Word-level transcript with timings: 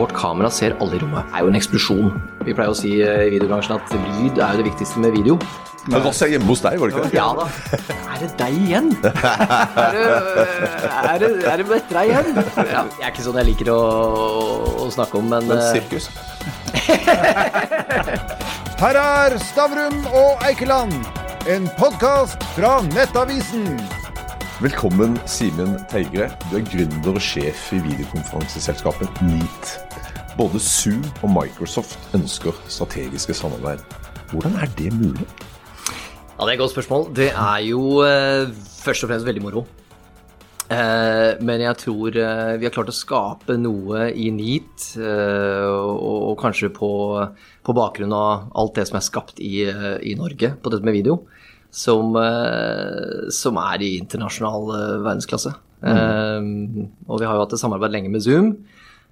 vårt 0.00 0.14
kamera 0.16 0.50
ser 0.52 0.76
alle 0.80 0.96
i 0.96 1.00
rommet. 1.02 1.26
Det 1.30 1.38
er 1.38 1.44
jo 1.44 1.50
en 1.52 1.58
eksplosjon. 1.58 2.14
Vi 2.46 2.54
pleier 2.56 2.72
å 2.72 2.76
si 2.78 2.92
eh, 3.04 3.26
i 3.28 3.32
videobransjen 3.34 3.76
at 3.76 3.92
lyd 3.94 4.38
er 4.40 4.54
jo 4.54 4.62
det 4.62 4.68
viktigste 4.70 5.02
med 5.04 5.14
video. 5.16 5.38
Men 5.88 6.02
Ross 6.04 6.20
er 6.20 6.28
hjemme 6.34 6.44
hos 6.50 6.60
deg, 6.60 6.76
var 6.76 6.90
det 6.90 6.96
ikke 6.96 7.06
det? 7.08 7.16
Ja 7.16 7.28
da. 7.38 7.46
Er 8.12 8.18
det 8.20 8.28
deg 8.36 8.56
igjen? 8.58 8.90
Er 9.00 9.94
det, 9.94 10.02
er 11.08 11.16
det, 11.22 11.30
er 11.48 11.62
det 11.62 11.78
deg 11.88 12.10
igjen? 12.10 12.28
Ja, 12.58 12.82
jeg 12.84 13.06
er 13.06 13.14
ikke 13.14 13.24
sånn 13.24 13.38
jeg 13.40 13.48
liker 13.52 13.72
å, 13.72 13.78
å 14.84 14.90
snakke 14.92 15.20
om, 15.20 15.30
men 15.32 15.48
Men 15.48 15.56
eh, 15.56 15.70
sirkus. 15.72 16.10
Her 18.80 19.00
er 19.00 19.38
Stavrum 19.44 20.04
og 20.12 20.44
Eikeland, 20.48 20.94
en 21.48 21.68
podkast 21.80 22.44
fra 22.56 22.78
Nettavisen. 22.92 23.99
Velkommen, 24.60 25.14
Simen 25.24 25.78
Teigre. 25.88 26.26
Du 26.50 26.58
er 26.58 26.64
gründer 26.68 27.14
og 27.16 27.22
sjef 27.24 27.70
i 27.72 27.78
videokonferanseselskapet 27.80 29.22
Neat. 29.24 29.70
Både 30.36 30.60
Zoom 30.60 31.00
og 31.22 31.30
Microsoft 31.32 31.96
ønsker 32.12 32.52
strategiske 32.68 33.32
samarbeid. 33.38 33.80
Hvordan 34.28 34.58
er 34.60 34.68
det 34.76 34.92
mulig? 34.92 35.24
Ja, 35.24 36.44
Det 36.44 36.50
er 36.50 36.52
et 36.52 36.60
godt 36.60 36.74
spørsmål. 36.74 37.08
Det 37.16 37.30
er 37.32 37.58
jo 37.70 38.04
eh, 38.04 38.52
først 38.84 39.08
og 39.08 39.14
fremst 39.14 39.30
veldig 39.30 39.46
moro. 39.46 39.64
Eh, 40.68 41.40
men 41.40 41.64
jeg 41.64 41.80
tror 41.80 42.20
eh, 42.20 42.54
vi 42.60 42.68
har 42.68 42.76
klart 42.76 42.92
å 42.92 43.00
skape 43.00 43.56
noe 43.56 44.10
i 44.12 44.28
NEAT, 44.28 44.90
eh, 45.00 45.72
og, 45.72 46.18
og 46.34 46.40
kanskje 46.44 46.68
på, 46.68 46.92
på 47.64 47.80
bakgrunn 47.80 48.12
av 48.12 48.52
alt 48.52 48.76
det 48.76 48.90
som 48.92 49.00
er 49.00 49.08
skapt 49.08 49.40
i, 49.40 49.64
eh, 49.72 49.96
i 50.04 50.18
Norge 50.20 50.52
på 50.60 50.68
dette 50.68 50.84
med 50.84 51.00
video, 51.00 51.22
som, 51.70 52.16
eh, 52.16 53.30
som 53.30 53.58
er 53.62 53.82
i 53.86 53.94
internasjonal 54.00 54.74
eh, 54.76 54.98
verdensklasse. 55.06 55.54
Eh, 55.80 56.50
og 57.08 57.22
vi 57.22 57.28
har 57.28 57.36
jo 57.36 57.44
hatt 57.44 57.56
et 57.56 57.62
samarbeid 57.62 57.94
lenge 57.94 58.12
med 58.12 58.26
Zoom, 58.26 58.54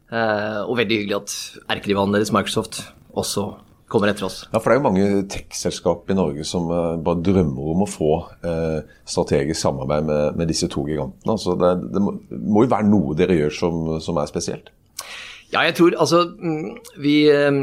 og 0.09 0.77
veldig 0.79 1.03
hyggelig 1.03 1.17
at 1.19 1.33
erkerivalen 1.75 2.15
deres, 2.15 2.31
Microsoft, 2.33 2.81
også 3.12 3.51
kommer 3.93 4.09
etter 4.09 4.27
oss. 4.29 4.43
Ja, 4.53 4.61
for 4.61 4.70
Det 4.70 4.77
er 4.77 4.79
jo 4.79 4.86
mange 4.86 5.06
tech-selskap 5.33 6.09
i 6.12 6.17
Norge 6.17 6.45
som 6.48 6.69
uh, 6.69 6.97
bare 7.01 7.23
drømmer 7.25 7.70
om 7.73 7.84
å 7.84 7.89
få 7.89 8.11
uh, 8.45 8.81
strategisk 9.09 9.61
samarbeid 9.61 10.09
med, 10.09 10.39
med 10.41 10.53
disse 10.53 10.69
to 10.73 10.84
gigantene. 10.89 11.34
Altså 11.34 11.56
det, 11.61 11.73
det 11.95 12.03
må, 12.05 12.14
må 12.29 12.64
jo 12.64 12.73
være 12.73 12.89
noe 12.89 13.17
dere 13.19 13.36
gjør 13.36 13.56
som, 13.59 13.86
som 14.05 14.20
er 14.20 14.29
spesielt? 14.29 14.73
Ja, 15.49 15.63
jeg 15.65 15.79
tror 15.79 15.95
altså 15.97 16.25
mm, 16.37 16.99
Vi 17.01 17.15
eh, 17.33 17.61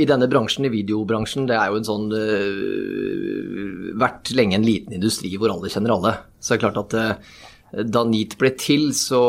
i 0.00 0.06
denne 0.08 0.28
bransjen, 0.32 0.68
i 0.68 0.72
videobransjen, 0.72 1.48
det 1.50 1.58
er 1.58 1.68
jo 1.68 1.80
en 1.80 1.88
sånn 1.88 2.06
øh, 2.16 3.90
Vært 4.00 4.32
lenge 4.36 4.56
en 4.56 4.64
liten 4.64 4.96
industri 4.96 5.34
hvor 5.36 5.52
alle 5.52 5.72
kjenner 5.72 5.92
alle. 5.96 6.14
Så 6.40 6.54
det 6.54 6.58
er 6.58 6.64
klart 6.64 6.80
at 6.80 6.96
øh, 6.96 7.36
da 7.84 8.04
NEAT 8.06 8.36
ble 8.40 8.52
til, 8.56 8.88
så 8.96 9.20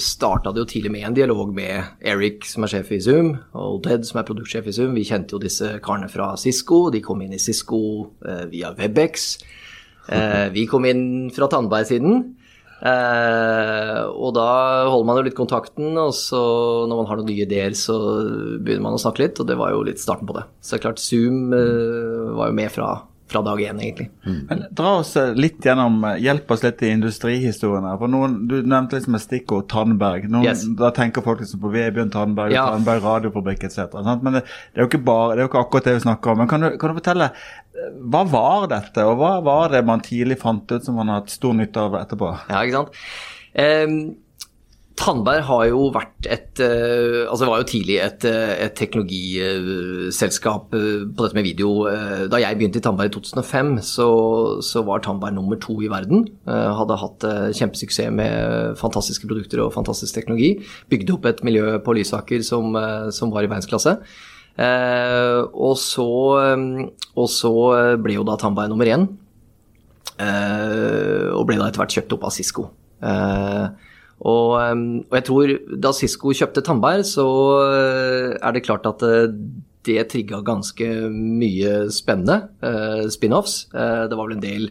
starta 0.00 0.50
det 0.54 0.62
jo 0.64 0.68
tidlig 0.72 0.92
med 0.94 1.04
en 1.06 1.16
dialog 1.18 1.52
med 1.54 2.00
Eric, 2.00 2.46
som 2.48 2.64
er 2.64 2.72
sjef 2.72 2.90
i 2.96 3.00
Zoom, 3.04 3.34
og 3.52 3.82
Ted, 3.84 4.06
som 4.08 4.18
er 4.18 4.26
produktsjef 4.26 4.66
i 4.66 4.74
Zoom. 4.74 4.96
Vi 4.96 5.04
kjente 5.06 5.36
jo 5.36 5.42
disse 5.42 5.76
karene 5.84 6.08
fra 6.10 6.32
Cisco. 6.40 6.86
De 6.90 7.02
kom 7.04 7.22
inn 7.22 7.36
i 7.36 7.42
Cisco 7.42 7.80
eh, 8.24 8.46
via 8.50 8.72
Webex. 8.78 9.28
Eh, 10.08 10.48
vi 10.54 10.64
kom 10.70 10.88
inn 10.88 11.04
fra 11.34 11.50
Tandberg-siden. 11.52 12.22
Eh, 12.78 14.02
og 14.06 14.34
da 14.36 14.48
holder 14.86 15.06
man 15.08 15.18
jo 15.18 15.26
litt 15.26 15.38
kontakten, 15.38 15.90
og 15.98 16.12
så 16.14 16.40
når 16.86 17.00
man 17.00 17.08
har 17.10 17.20
noen 17.20 17.30
nye 17.32 17.46
ideer, 17.46 17.74
så 17.74 17.96
begynner 18.62 18.84
man 18.86 18.98
å 18.98 19.02
snakke 19.02 19.24
litt, 19.24 19.40
og 19.42 19.48
det 19.50 19.58
var 19.58 19.74
jo 19.74 19.84
litt 19.88 20.02
starten 20.02 20.28
på 20.28 20.36
det. 20.36 20.44
Så 20.62 20.74
det 20.74 20.80
er 20.80 20.84
klart, 20.86 21.02
Zoom 21.02 21.54
eh, 21.56 22.34
var 22.38 22.52
jo 22.52 22.58
med 22.60 22.74
fra, 22.74 22.92
fra 23.28 23.42
dag 23.44 23.60
én, 23.60 23.78
egentlig. 23.82 24.06
Men 24.24 24.62
Dra 24.72 24.98
oss 25.00 25.10
eh, 25.20 25.34
litt 25.36 25.60
gjennom, 25.64 25.98
eh, 26.04 26.16
hjelp 26.24 26.50
oss 26.50 26.62
litt 26.64 26.82
i 26.82 26.90
industrihistorien. 26.94 27.84
her. 27.84 27.98
For 28.00 28.08
noen, 28.08 28.36
Du 28.48 28.62
nevnte 28.62 28.96
liksom 28.98 29.14
et 29.18 29.24
stikkord 29.26 29.68
Tandberg. 29.68 30.28
Noen, 30.30 30.44
Yes. 30.48 30.64
Da 30.78 30.90
tenker 30.96 31.22
folk 31.22 31.40
liksom 31.40 31.60
på 31.60 31.70
Vebjørn 31.72 32.10
Tandberg, 32.10 32.52
Ja. 32.52 32.66
Tandberg 32.70 33.02
radiofabrikk 33.02 33.64
etc. 33.68 33.90
sant? 33.92 34.22
Men 34.22 34.32
det, 34.38 34.42
det 34.74 34.80
er 34.80 34.86
jo 34.86 34.88
ikke 34.90 35.04
bare, 35.04 35.34
det 35.36 35.42
er 35.42 35.48
jo 35.48 35.52
ikke 35.52 35.64
akkurat 35.66 35.84
det 35.84 35.94
vi 35.98 36.04
snakker 36.06 36.30
om. 36.32 36.38
Men 36.38 36.48
kan 36.48 36.60
du, 36.60 36.70
kan 36.78 36.94
du 36.94 37.00
fortelle, 37.00 37.30
eh, 37.76 37.90
hva 38.08 38.24
var 38.30 38.66
dette, 38.68 39.04
og 39.04 39.18
hva 39.18 39.34
var 39.44 39.68
det 39.76 39.84
man 39.84 40.00
tidlig 40.00 40.38
fant 40.40 40.70
ut 40.72 40.84
som 40.84 40.94
man 40.96 41.08
har 41.08 41.20
hatt 41.20 41.30
stor 41.30 41.52
nytte 41.54 41.76
av 41.76 41.92
etterpå? 42.00 42.32
Ja, 42.48 42.62
ikke 42.64 42.72
sant. 42.82 43.04
Ehm, 43.54 44.16
Tandberg 44.98 45.44
har 45.46 45.64
jo 45.70 45.88
vært 45.94 46.26
et 46.26 46.60
eh, 46.64 47.22
Altså 47.30 47.46
var 47.46 47.60
jo 47.60 47.68
tidlig 47.70 47.98
et, 48.02 48.24
eh, 48.26 48.54
et 48.64 48.74
teknologiselskap 48.78 50.74
eh, 50.74 51.04
på 51.06 51.24
dette 51.24 51.36
med 51.38 51.46
video. 51.46 51.70
Da 52.30 52.40
jeg 52.42 52.58
begynte 52.58 52.80
i 52.80 52.84
Tandberg 52.84 53.12
i 53.12 53.14
2005, 53.14 53.70
så, 53.86 54.08
så 54.64 54.82
var 54.86 55.04
Tandberg 55.04 55.36
nummer 55.36 55.60
to 55.62 55.76
i 55.84 55.90
verden. 55.90 56.26
Hadde 56.48 56.98
hatt 57.02 57.26
kjempesuksess 57.56 58.10
med 58.14 58.74
fantastiske 58.80 59.28
produkter 59.28 59.62
og 59.64 59.74
fantastisk 59.76 60.16
teknologi. 60.16 60.50
Bygde 60.90 61.14
opp 61.14 61.28
et 61.30 61.44
miljø 61.46 61.78
på 61.84 61.94
Lysaker 61.98 62.42
som, 62.46 62.74
som 63.14 63.32
var 63.34 63.46
i 63.46 63.50
verdensklasse. 63.50 63.94
Og, 64.58 65.74
så, 65.78 66.08
og 67.14 67.30
så 67.30 67.54
ble 68.02 68.18
jo 68.18 68.26
da 68.26 68.38
Tandberg 68.40 68.72
nummer 68.72 68.90
én. 68.90 69.06
Og 70.18 71.46
ble 71.48 71.60
da 71.60 71.68
etter 71.68 71.84
hvert 71.84 71.98
kjøpt 72.00 72.18
opp 72.18 72.28
av 72.28 72.34
Cisco. 72.34 72.68
Eh, 72.98 73.66
og, 74.18 74.54
og 74.58 75.14
jeg 75.14 75.26
tror 75.28 75.54
da 75.78 75.94
Cisco 75.94 76.34
kjøpte 76.34 76.64
Tandberg, 76.66 77.04
så 77.06 77.26
eh, 77.68 78.32
er 78.34 78.54
det 78.56 78.64
klart 78.66 78.88
at 78.90 79.04
eh, 79.06 79.28
det 79.88 80.08
trigga 80.10 80.40
ganske 80.44 80.86
mye 81.08 81.74
spennende 81.94 82.48
uh, 82.60 83.06
spin-offs. 83.08 83.68
Uh, 83.72 84.08
det 84.10 84.18
var 84.18 84.26
vel 84.26 84.36
en 84.36 84.42
del 84.42 84.66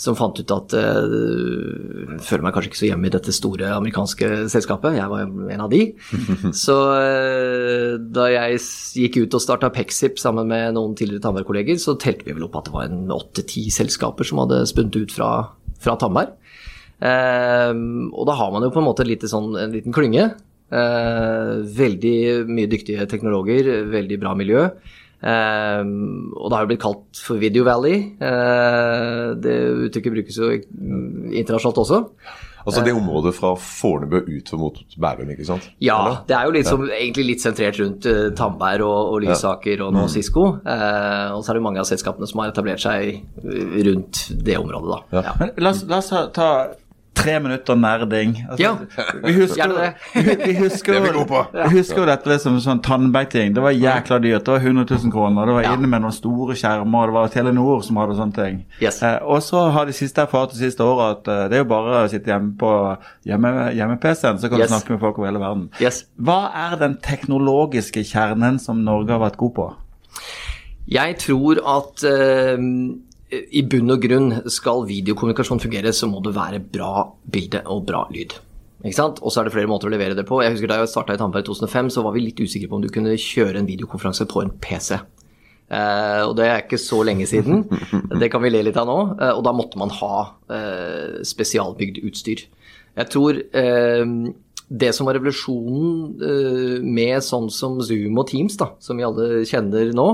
som 0.00 0.16
fant 0.16 0.36
ut 0.36 0.52
at 0.54 0.74
uh, 0.80 2.16
Føler 2.24 2.44
meg 2.44 2.54
kanskje 2.54 2.70
ikke 2.70 2.80
så 2.80 2.88
hjemme 2.88 3.08
i 3.08 3.12
dette 3.12 3.34
store 3.36 3.70
amerikanske 3.76 4.28
selskapet. 4.52 4.96
Jeg 4.96 5.12
var 5.12 5.26
en 5.28 5.64
av 5.64 5.70
de. 5.72 5.82
Så 6.64 6.76
uh, 6.76 7.96
da 8.00 8.26
jeg 8.32 8.60
gikk 9.04 9.20
ut 9.22 9.38
og 9.38 9.44
starta 9.44 9.72
Pexip 9.74 10.20
sammen 10.20 10.48
med 10.50 10.76
noen 10.76 10.96
tidligere 10.98 11.24
Tandberg-kolleger, 11.26 11.80
så 11.80 11.96
telte 12.00 12.26
vi 12.26 12.36
vel 12.36 12.48
opp 12.48 12.60
at 12.60 12.68
det 12.68 12.76
var 12.76 12.88
en 12.90 13.14
åtte-ti 13.14 13.68
selskaper 13.74 14.28
som 14.28 14.42
hadde 14.44 14.62
spunnet 14.70 14.98
ut 15.00 15.14
fra, 15.14 15.30
fra 15.80 15.96
Tandberg. 16.00 16.36
Eh, 17.00 17.72
og 18.12 18.28
da 18.28 18.38
har 18.38 18.54
man 18.54 18.66
jo 18.66 18.72
på 18.74 18.82
en 18.82 18.88
måte 18.88 19.06
sånn, 19.30 19.52
en 19.58 19.74
liten 19.74 19.94
klynge. 19.96 20.30
Eh, 20.70 21.52
veldig 21.76 22.16
mye 22.46 22.70
dyktige 22.70 23.06
teknologer, 23.10 23.72
veldig 23.90 24.20
bra 24.22 24.34
miljø. 24.38 24.68
Eh, 25.20 25.80
og 25.84 26.46
det 26.46 26.56
har 26.56 26.64
jo 26.64 26.70
blitt 26.70 26.84
kalt 26.84 27.24
for 27.24 27.40
Video 27.42 27.66
Valley. 27.66 28.04
Eh, 28.20 29.24
det 29.42 29.56
uttrykket 29.88 30.14
brukes 30.14 30.38
jo 30.40 30.52
mm, 30.54 31.34
internasjonalt 31.42 31.82
også. 31.84 32.04
Altså 32.60 32.82
det 32.84 32.92
området 32.92 33.32
fra 33.34 33.54
Fornebu 33.56 34.16
og 34.18 34.28
utover 34.28 34.60
mot 34.60 34.80
Bærum, 35.00 35.30
ikke 35.32 35.46
sant? 35.48 35.70
Ja, 35.80 35.96
Eller? 35.96 36.18
det 36.28 36.36
er 36.36 36.44
jo 36.44 36.54
litt 36.54 36.68
som, 36.68 36.84
egentlig 36.92 37.24
litt 37.30 37.44
sentrert 37.44 37.78
rundt 37.80 38.08
uh, 38.08 38.28
Tandberg 38.36 38.84
og, 38.84 39.14
og 39.14 39.24
Lysaker 39.24 39.84
og 39.86 39.94
nå 39.96 40.06
Cisco. 40.12 40.46
Uh, 40.60 41.36
og 41.36 41.40
så 41.40 41.52
er 41.54 41.58
det 41.58 41.64
mange 41.64 41.80
av 41.80 41.88
selskapene 41.88 42.28
som 42.28 42.42
har 42.42 42.52
etablert 42.52 42.82
seg 42.84 43.14
eh, 43.16 43.80
rundt 43.88 44.26
det 44.44 44.58
området, 44.60 44.92
da. 44.92 45.22
Ja. 45.24 45.34
Men 45.40 45.54
la 45.64 45.72
oss, 45.72 45.82
la 45.88 46.02
oss 46.02 46.12
ta 46.36 46.50
tre 47.20 47.38
minutter 47.40 47.76
nerding. 47.76 48.34
Altså, 48.48 48.62
Ja, 48.62 48.72
vi 49.24 49.32
husker, 49.36 49.62
gjerne 49.62 49.76
det. 49.80 49.94
vi, 50.14 50.34
vi 50.52 50.54
husker, 50.58 50.92
Det 50.92 51.00
er 51.00 51.04
vi 51.06 51.12
gode 51.18 51.28
på. 51.28 51.42
vi 51.70 51.78
husker 51.78 51.96
jo 52.02 52.06
dette 52.08 52.30
liksom 52.32 52.58
sånn 52.64 52.80
Tandberg-ting. 52.82 53.54
Det 53.54 53.62
var 53.62 53.70
jækla 53.76 54.18
dyrt. 54.24 54.44
Det 54.44 54.54
var 54.54 54.58
100 54.64 54.86
000 54.90 55.12
kroner. 55.12 55.46
Det 55.46 55.54
var 55.58 55.62
Ja. 55.62 55.74
inne 55.76 55.86
med 55.88 56.02
noen 56.02 56.12
store 56.16 56.54
skjermer. 56.54 56.98
og 57.02 57.06
Det 57.06 57.14
var 57.18 57.28
Telenor 57.28 57.82
som 57.84 57.96
hadde 57.96 58.16
sånne 58.18 58.34
ting. 58.34 58.64
Yes. 58.82 59.02
Eh, 59.02 59.18
og 59.22 59.42
så 59.42 59.70
har 59.72 59.86
de 59.86 59.92
siste 59.92 60.22
erfart 60.22 60.50
det 60.50 60.58
siste 60.58 60.80
året 60.84 61.18
at 61.20 61.28
eh, 61.28 61.48
det 61.48 61.58
er 61.60 61.64
jo 61.64 61.68
bare 61.70 62.04
å 62.04 62.08
sitte 62.10 62.26
hjemme 62.32 62.56
på 62.58 62.72
hjemme- 63.26 63.74
hjemme-PC-en, 63.74 64.38
så 64.38 64.48
kan 64.50 64.58
Yes. 64.58 64.68
du 64.70 64.74
snakke 64.74 64.90
med 64.90 65.00
folk 65.00 65.18
over 65.18 65.26
hele 65.30 65.38
verden. 65.38 65.70
Yes. 65.80 66.04
Hva 66.20 66.50
er 66.54 66.76
den 66.76 66.96
teknologiske 67.02 68.02
kjernen 68.04 68.58
som 68.60 68.82
Norge 68.84 69.10
har 69.10 69.20
vært 69.30 69.36
god 69.36 69.54
på? 69.54 69.74
Jeg 70.90 71.18
tror 71.18 71.60
at 71.66 72.02
eh, 72.04 72.56
i 73.30 73.62
bunn 73.62 73.94
og 73.94 74.02
grunn 74.02 74.30
skal 74.50 74.86
videokommunikasjon 74.88 75.62
fungere, 75.62 75.92
så 75.94 76.08
må 76.10 76.22
det 76.24 76.34
være 76.36 76.62
bra 76.62 77.06
bilde 77.30 77.62
og 77.70 77.84
bra 77.88 78.04
lyd. 78.12 78.36
Ikke 78.80 78.96
sant? 78.96 79.20
Og 79.20 79.32
så 79.32 79.40
er 79.40 79.48
det 79.48 79.54
flere 79.54 79.70
måter 79.70 79.90
å 79.90 79.92
levere 79.92 80.16
det 80.16 80.24
på. 80.28 80.40
Jeg 80.42 80.54
husker 80.54 80.70
Da 80.70 80.80
jeg 80.80 80.90
starta 80.90 81.14
i 81.14 81.20
Tandberg 81.20 81.44
i 81.44 81.50
2005, 81.50 81.90
så 81.94 82.04
var 82.06 82.14
vi 82.16 82.24
litt 82.24 82.40
usikre 82.40 82.70
på 82.70 82.78
om 82.78 82.84
du 82.84 82.92
kunne 82.92 83.16
kjøre 83.20 83.60
en 83.60 83.68
videokonferanse 83.68 84.26
på 84.30 84.44
en 84.44 84.54
PC. 84.62 84.96
Uh, 85.70 86.26
og 86.26 86.32
det 86.38 86.46
er 86.48 86.64
ikke 86.64 86.80
så 86.82 87.02
lenge 87.06 87.28
siden. 87.30 87.66
Det 88.20 88.30
kan 88.32 88.42
vi 88.42 88.50
le 88.50 88.64
litt 88.66 88.78
av 88.80 88.88
nå. 88.88 88.98
Uh, 89.20 89.34
og 89.36 89.44
da 89.46 89.52
måtte 89.54 89.78
man 89.78 89.92
ha 90.00 90.14
uh, 90.50 91.20
spesialbygd 91.22 92.00
utstyr. 92.08 92.48
Jeg 92.98 93.10
tror 93.12 93.38
eh, 93.38 94.12
det 94.70 94.90
som 94.94 95.08
var 95.08 95.16
revolusjonen 95.18 96.26
eh, 96.26 96.76
med 96.82 97.24
sånn 97.26 97.48
som 97.54 97.78
Zoom 97.84 98.18
og 98.20 98.28
Teams, 98.30 98.58
da, 98.60 98.72
som 98.82 98.98
vi 98.98 99.06
alle 99.06 99.44
kjenner 99.48 99.92
nå, 99.96 100.08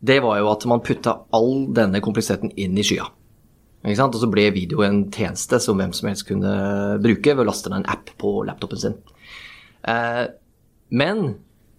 det 0.00 0.18
var 0.24 0.38
jo 0.40 0.50
at 0.50 0.64
man 0.68 0.82
putta 0.84 1.16
all 1.36 1.66
denne 1.76 2.00
kompleksiteten 2.04 2.54
inn 2.60 2.78
i 2.80 2.84
skya. 2.86 3.08
Og 3.80 4.16
så 4.20 4.28
ble 4.28 4.50
video 4.52 4.82
en 4.84 5.06
tjeneste 5.12 5.60
som 5.62 5.78
hvem 5.80 5.92
som 5.96 6.10
helst 6.10 6.26
kunne 6.28 6.52
bruke 7.00 7.32
ved 7.32 7.44
å 7.44 7.48
laste 7.48 7.72
ned 7.72 7.82
en 7.82 7.92
app 7.92 8.12
på 8.20 8.40
laptopen 8.48 8.80
sin. 8.80 8.96
Eh, 9.88 10.24
men 10.92 11.22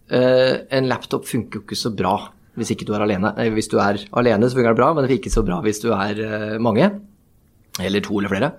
eh, 0.10 0.64
en 0.74 0.90
laptop 0.90 1.28
funker 1.30 1.60
jo 1.60 1.66
ikke 1.66 1.78
så 1.78 1.94
bra 1.94 2.16
hvis 2.58 2.74
ikke 2.74 2.88
du 2.90 2.96
er 2.96 3.06
alene. 3.06 3.34
Eh, 3.40 3.52
hvis 3.54 3.70
du 3.72 3.78
er 3.82 4.02
alene, 4.18 4.50
så 4.50 4.58
fungerer 4.58 4.76
det 4.76 4.82
bra, 4.82 4.90
men 4.94 5.06
det 5.06 5.12
funker 5.12 5.24
ikke 5.24 5.36
så 5.38 5.46
bra 5.48 5.60
hvis 5.66 5.84
du 5.84 5.92
er 5.94 6.24
eh, 6.26 6.58
mange. 6.64 6.90
Eller 7.82 8.04
to 8.04 8.18
eller 8.18 8.34
flere. 8.34 8.52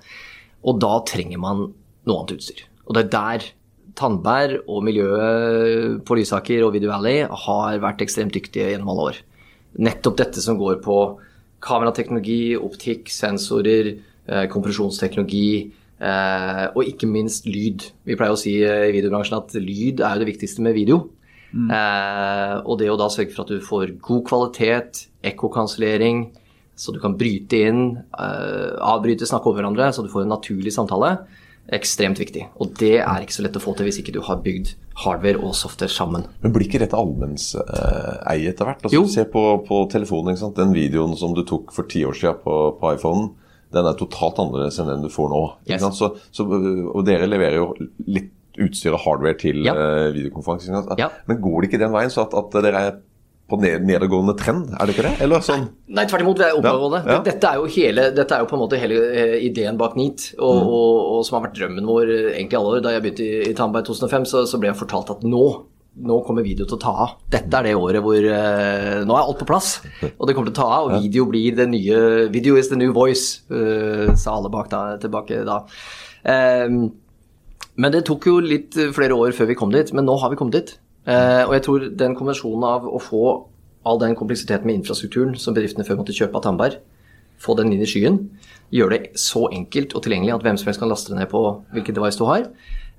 Og 0.63 0.79
da 0.83 0.95
trenger 1.09 1.43
man 1.43 1.67
noe 2.07 2.23
annet 2.23 2.39
utstyr. 2.39 2.63
Og 2.87 2.97
det 2.97 3.07
er 3.07 3.13
der 3.17 3.51
Tandberg 3.99 4.71
og 4.71 4.87
miljøet 4.87 6.01
på 6.07 6.17
Lysaker 6.17 6.63
og 6.65 6.73
Video 6.77 6.89
Valley 6.93 7.27
har 7.27 7.83
vært 7.83 8.01
ekstremt 8.05 8.35
dyktige 8.35 8.71
gjennom 8.71 8.95
alle 8.95 9.11
år. 9.11 9.21
Nettopp 9.79 10.19
dette 10.21 10.43
som 10.45 10.59
går 10.61 10.81
på 10.85 10.97
kamerateknologi, 11.63 12.57
optikk, 12.59 13.09
sensorer, 13.13 13.95
eh, 14.27 14.45
kompresjonsteknologi 14.51 15.73
eh, 16.03 16.65
og 16.75 16.85
ikke 16.85 17.09
minst 17.09 17.47
lyd. 17.47 17.87
Vi 18.05 18.17
pleier 18.19 18.35
å 18.35 18.41
si 18.41 18.59
eh, 18.67 18.89
i 18.91 18.95
videobransjen 18.97 19.39
at 19.39 19.55
lyd 19.57 20.03
er 20.03 20.17
jo 20.17 20.25
det 20.25 20.31
viktigste 20.33 20.65
med 20.67 20.77
video. 20.77 21.05
Eh, 21.53 22.55
og 22.65 22.79
det 22.81 22.89
å 22.91 22.99
da 23.01 23.11
sørge 23.13 23.35
for 23.35 23.45
at 23.45 23.53
du 23.53 23.63
får 23.65 23.97
god 24.03 24.25
kvalitet, 24.29 25.05
ekkokansellering, 25.33 26.27
så 26.75 26.95
du 26.95 26.99
kan 27.03 27.15
bryte 27.21 27.59
inn, 27.69 27.83
avbryte, 28.17 29.29
snakke 29.29 29.51
over 29.51 29.61
hverandre, 29.61 29.91
så 29.93 30.03
du 30.03 30.09
får 30.11 30.25
en 30.25 30.33
naturlig 30.33 30.73
samtale, 30.75 31.13
ekstremt 31.73 32.19
viktig. 32.19 32.49
Og 32.61 32.73
det 32.81 32.99
er 33.01 33.23
ikke 33.23 33.37
så 33.37 33.45
lett 33.47 33.57
å 33.57 33.63
få 33.63 33.75
til 33.79 33.87
hvis 33.87 34.01
ikke 34.03 34.13
du 34.17 34.21
har 34.27 34.41
bygd 34.45 34.75
hardware 35.05 35.39
og 35.41 35.55
software 35.57 35.89
sammen. 35.93 36.27
Men 36.43 36.53
blir 36.53 36.67
ikke 36.67 36.81
dette 36.83 36.99
allmennseie 36.99 38.51
etter 38.51 38.67
hvert? 38.69 38.85
Jo. 38.93 39.05
Altså, 39.05 39.15
se 39.15 39.25
på, 39.31 39.45
på 39.69 39.79
telefonen? 39.93 40.37
Den 40.57 40.75
videoen 40.77 41.15
som 41.17 41.35
du 41.37 41.45
tok 41.49 41.73
for 41.73 41.89
ti 41.89 42.05
år 42.09 42.17
siden 42.19 42.41
på, 42.45 42.57
på 42.81 42.93
iPhonen, 42.97 43.31
den 43.73 43.89
er 43.89 43.97
totalt 43.97 44.37
annerledes 44.43 44.79
enn 44.83 44.91
den 44.91 45.07
du 45.07 45.09
får 45.13 45.31
nå. 45.33 45.43
Yes. 45.71 45.85
Så, 45.97 46.11
så, 46.35 46.45
og 46.45 47.07
dere 47.09 47.29
leverer 47.31 47.57
jo 47.63 47.71
litt 48.05 48.33
utstyr 48.61 48.93
og 48.93 49.01
hardware 49.07 49.39
til 49.41 49.63
Ja. 49.65 49.73
eh, 49.73 50.11
videokonferanse. 50.13 50.83
Ja. 51.01 51.09
Men 51.31 51.41
går 51.41 51.63
det 51.65 51.71
ikke 51.71 51.81
den 51.87 51.95
veien, 51.95 52.13
så 52.13 52.27
at, 52.27 52.35
at 52.37 52.53
dere 52.67 52.83
er 52.91 52.99
på 53.53 53.59
ned, 53.63 53.85
nedadgående 53.89 54.35
trend? 54.41 54.71
Er 54.75 54.89
det 54.89 54.97
ikke 54.97 55.05
det? 55.07 55.15
Eller 55.27 55.45
sånn? 55.45 55.67
Nei, 55.93 56.07
tvert 56.09 56.25
imot. 56.25 56.41
Vi 56.41 56.47
er 56.49 56.57
oppadgående. 56.59 57.03
Ja, 57.05 57.19
ja. 57.19 57.25
Dette, 57.27 58.07
dette 58.17 58.37
er 58.39 58.45
jo 58.45 58.49
på 58.51 58.57
en 58.57 58.63
måte 58.65 58.81
hele 58.81 59.01
eh, 59.13 59.37
ideen 59.47 59.79
bak 59.81 59.99
NEAT, 59.99 60.33
og, 60.39 60.63
Mm. 60.63 60.73
og, 60.79 60.97
og 61.13 61.27
som 61.29 61.39
har 61.39 61.45
vært 61.49 61.59
drømmen 61.61 61.89
vår 61.89 62.11
eh, 62.15 62.31
egentlig 62.39 62.59
alle 62.59 62.73
år. 62.79 62.83
Da 62.85 62.95
jeg 62.97 63.05
begynte 63.05 63.27
i, 63.29 63.43
i 63.51 63.55
Tandberg 63.59 63.85
i 63.85 63.93
2005, 63.93 64.27
så, 64.33 64.43
så 64.49 64.61
ble 64.63 64.73
jeg 64.73 64.81
fortalt 64.81 65.13
at 65.15 65.29
nå 65.29 65.45
nå 65.93 66.15
kommer 66.25 66.41
video 66.41 66.65
til 66.65 66.79
å 66.79 66.81
ta 66.81 66.93
av. 67.05 67.11
Dette 67.29 67.59
er 67.59 67.67
det 67.67 67.75
året 67.77 68.01
hvor 68.01 68.17
uh, 68.17 69.03
Nå 69.05 69.13
er 69.13 69.27
alt 69.27 69.41
på 69.43 69.45
plass, 69.45 69.75
og 70.17 70.25
det 70.25 70.33
kommer 70.33 70.49
til 70.49 70.55
å 70.55 70.61
ta 70.63 70.69
av. 70.79 70.87
Og 70.89 71.03
video 71.05 71.27
blir 71.29 71.59
det 71.59 71.67
nye 71.69 71.99
Video 72.33 72.57
is 72.57 72.71
the 72.73 72.79
new 72.81 72.95
voice, 72.97 73.43
uh, 73.53 74.09
sa 74.17 74.39
alle 74.39 74.49
bak 74.49 74.71
da, 74.73 74.97
tilbake 75.03 75.43
da. 75.45 75.59
Um, 76.25 76.95
men 77.77 77.93
det 77.93 78.07
tok 78.09 78.25
jo 78.29 78.39
litt 78.41 78.77
flere 78.97 79.17
år 79.21 79.37
før 79.37 79.49
vi 79.53 79.59
kom 79.59 79.73
dit, 79.75 79.93
men 79.93 80.09
nå 80.09 80.17
har 80.21 80.33
vi 80.33 80.41
kommet 80.41 80.57
dit. 80.63 80.73
Eh, 81.07 81.43
og 81.47 81.57
jeg 81.57 81.65
tror 81.67 81.87
den 81.99 82.15
kombinasjonen 82.19 82.67
av 82.69 82.87
å 82.87 83.01
få 83.03 83.25
all 83.89 83.99
den 83.99 84.15
kompleksiteten 84.19 84.69
med 84.69 84.81
infrastrukturen 84.81 85.35
som 85.39 85.57
bedriftene 85.57 85.87
før 85.87 85.99
måtte 85.99 86.15
kjøpe 86.15 86.39
av 86.39 86.45
Tandberg, 86.45 86.79
få 87.43 87.57
den 87.59 87.73
inn 87.75 87.83
i 87.83 87.89
skyen, 87.89 88.21
gjør 88.73 88.95
det 88.95 89.01
så 89.19 89.49
enkelt 89.51 89.97
og 89.97 90.05
tilgjengelig 90.05 90.37
at 90.37 90.45
hvem 90.47 90.61
som 90.61 90.71
helst 90.71 90.81
kan 90.81 90.91
laste 90.93 91.11
det 91.11 91.19
ned 91.19 91.31
på 91.33 91.43
hvilket 91.75 91.99
device 91.99 92.21
du 92.21 92.25
har. 92.29 92.47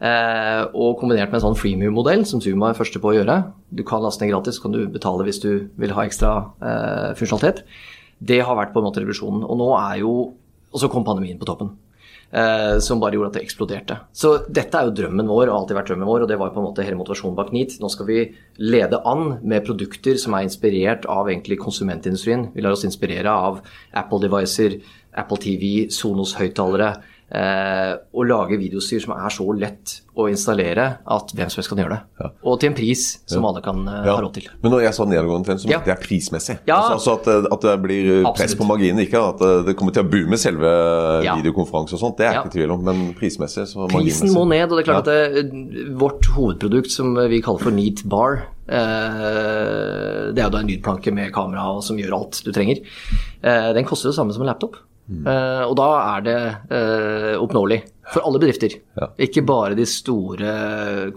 Eh, 0.03 0.63
og 0.75 0.97
kombinert 0.99 1.31
med 1.31 1.39
en 1.39 1.45
sånn 1.45 1.59
freemium-modell, 1.59 2.25
som 2.27 2.41
Zuma 2.43 2.73
er 2.73 2.77
første 2.77 2.99
på 2.99 3.13
å 3.13 3.15
gjøre. 3.15 3.37
Du 3.71 3.85
kan 3.87 4.03
laste 4.03 4.25
ned 4.25 4.33
gratis, 4.33 4.59
kan 4.59 4.75
du 4.75 4.83
betale 4.91 5.23
hvis 5.23 5.39
du 5.43 5.69
vil 5.79 5.95
ha 5.95 6.03
ekstra 6.03 6.33
eh, 6.59 7.09
funksjonalitet. 7.19 7.63
Det 8.19 8.41
har 8.43 8.59
vært 8.59 8.73
på 8.75 8.81
en 8.81 8.89
måte 8.89 8.99
revolusjonen. 9.03 9.45
Og 9.47 9.59
nå 9.59 9.73
er 9.79 10.01
jo 10.03 10.13
Og 10.73 10.81
så 10.81 10.87
kom 10.89 11.03
pandemien 11.05 11.37
på 11.37 11.45
toppen. 11.45 11.67
Eh, 12.33 12.79
som 12.79 12.97
bare 12.99 13.13
gjorde 13.13 13.29
at 13.29 13.35
det 13.37 13.43
eksploderte. 13.45 13.95
Så 14.09 14.31
dette 14.49 14.79
er 14.79 14.87
jo 14.87 14.93
drømmen 14.97 15.27
vår, 15.29 15.51
og 15.51 15.57
alltid 15.59 15.77
vært 15.77 15.89
drømmen 15.91 16.09
vår, 16.09 16.23
og 16.25 16.31
det 16.31 16.37
var 16.41 16.49
på 16.55 16.63
en 16.63 16.65
måte 16.65 16.85
hele 16.85 16.97
motivasjonen 16.97 17.35
bak 17.37 17.51
NEAT. 17.53 17.75
Nå 17.77 17.91
skal 17.93 18.07
vi 18.07 18.23
lede 18.57 18.97
an 19.05 19.35
med 19.45 19.67
produkter 19.67 20.17
som 20.17 20.33
er 20.33 20.47
inspirert 20.47 21.05
av 21.05 21.29
egentlig 21.29 21.59
konsumentindustrien. 21.61 22.47
Vi 22.55 22.65
lar 22.65 22.73
oss 22.73 22.87
inspirere 22.89 23.29
av 23.29 23.59
Apple-devicer, 24.01 24.79
Apple 25.13 25.37
TV, 25.43 25.69
Sonos 25.93 26.33
høyttalere, 26.39 26.95
eh, 27.33 27.93
å 28.13 28.23
lage 28.29 28.57
videostyr 28.61 29.01
som 29.01 29.15
er 29.17 29.29
så 29.33 29.45
lett 29.57 29.99
å 30.15 30.27
installere 30.29 30.83
at 31.09 31.31
hvem 31.33 31.49
som 31.49 31.57
helst 31.59 31.69
kan 31.71 31.79
gjøre 31.81 31.95
det. 31.97 32.27
Og 32.45 32.59
til 32.61 32.69
en 32.69 32.75
pris 32.77 33.05
som 33.25 33.45
alle 33.49 33.63
kan 33.65 33.79
eh, 33.87 34.03
Ja. 34.05 34.13
ha 34.15 34.21
råd 34.21 34.33
til. 34.35 34.49
Men 34.61 34.71
når 34.75 34.83
jeg 34.85 34.93
sa 34.93 35.05
nedadgående 35.09 35.45
trend, 35.47 35.59
så 35.63 35.67
mente 35.71 35.89
jeg 35.89 35.99
prismessig. 36.03 36.57
Ja. 36.69 36.77
Altså, 36.77 36.93
altså 36.99 37.15
at, 37.17 37.25
det- 37.25 37.51
at 37.57 37.61
det 37.61 37.73
blir 37.81 38.23
press 38.37 38.53
på 38.55 38.67
marginen. 38.69 39.01
Ikke 39.07 39.17
at 39.29 39.39
det- 39.41 39.65
det 39.65 39.75
kommer 39.79 39.91
til 39.93 40.03
å 40.03 40.09
boome 40.11 40.37
selve 40.37 41.23
Ja. 41.25 41.35
videokonferanse 41.35 41.93
og 41.93 41.99
sånt, 41.99 42.17
det 42.17 42.27
er 42.27 42.31
jeg 42.31 42.35
Ja. 42.35 42.43
ikke 42.43 42.53
i 42.53 42.57
tvil 42.59 42.71
om. 42.71 42.83
Men 42.83 43.13
prismessig 43.15 43.65
så 43.67 43.89
Prisen 43.89 44.29
må 44.33 44.47
ned, 44.47 44.71
og 44.71 44.77
det 44.77 44.87
er 44.87 44.91
klart 44.93 45.07
at 45.07 45.33
det, 45.33 45.97
vårt 45.97 46.21
hovedprodukt 46.37 46.91
som 46.91 47.15
vi 47.15 47.41
kaller 47.41 47.59
for 47.59 47.71
Neat 47.71 48.03
Bar, 48.07 48.43
eh, 48.69 50.31
det 50.33 50.39
er 50.39 50.47
jo 50.47 50.53
da 50.53 50.59
en 50.59 50.67
lydplanke 50.69 51.11
med 51.13 51.31
kamera 51.33 51.81
som 51.83 51.97
gjør 51.97 52.13
alt 52.19 52.41
du 52.45 52.51
trenger, 52.55 52.81
eh, 53.43 53.73
den 53.73 53.85
koster 53.85 54.09
det 54.11 54.17
samme 54.17 54.33
som 54.33 54.43
en 54.45 54.47
laptop. 54.53 54.75
Eh, 55.03 55.63
og 55.67 55.73
da 55.75 55.87
er 55.99 56.21
det 56.23 56.37
uh, 56.71 57.33
oppnåelig 57.43 57.81
for 58.13 58.23
alle 58.23 58.39
bedrifter. 58.39 58.75
Ja. 58.99 59.09
Ikke 59.25 59.43
bare 59.47 59.75
de 59.75 59.85
store 59.87 60.53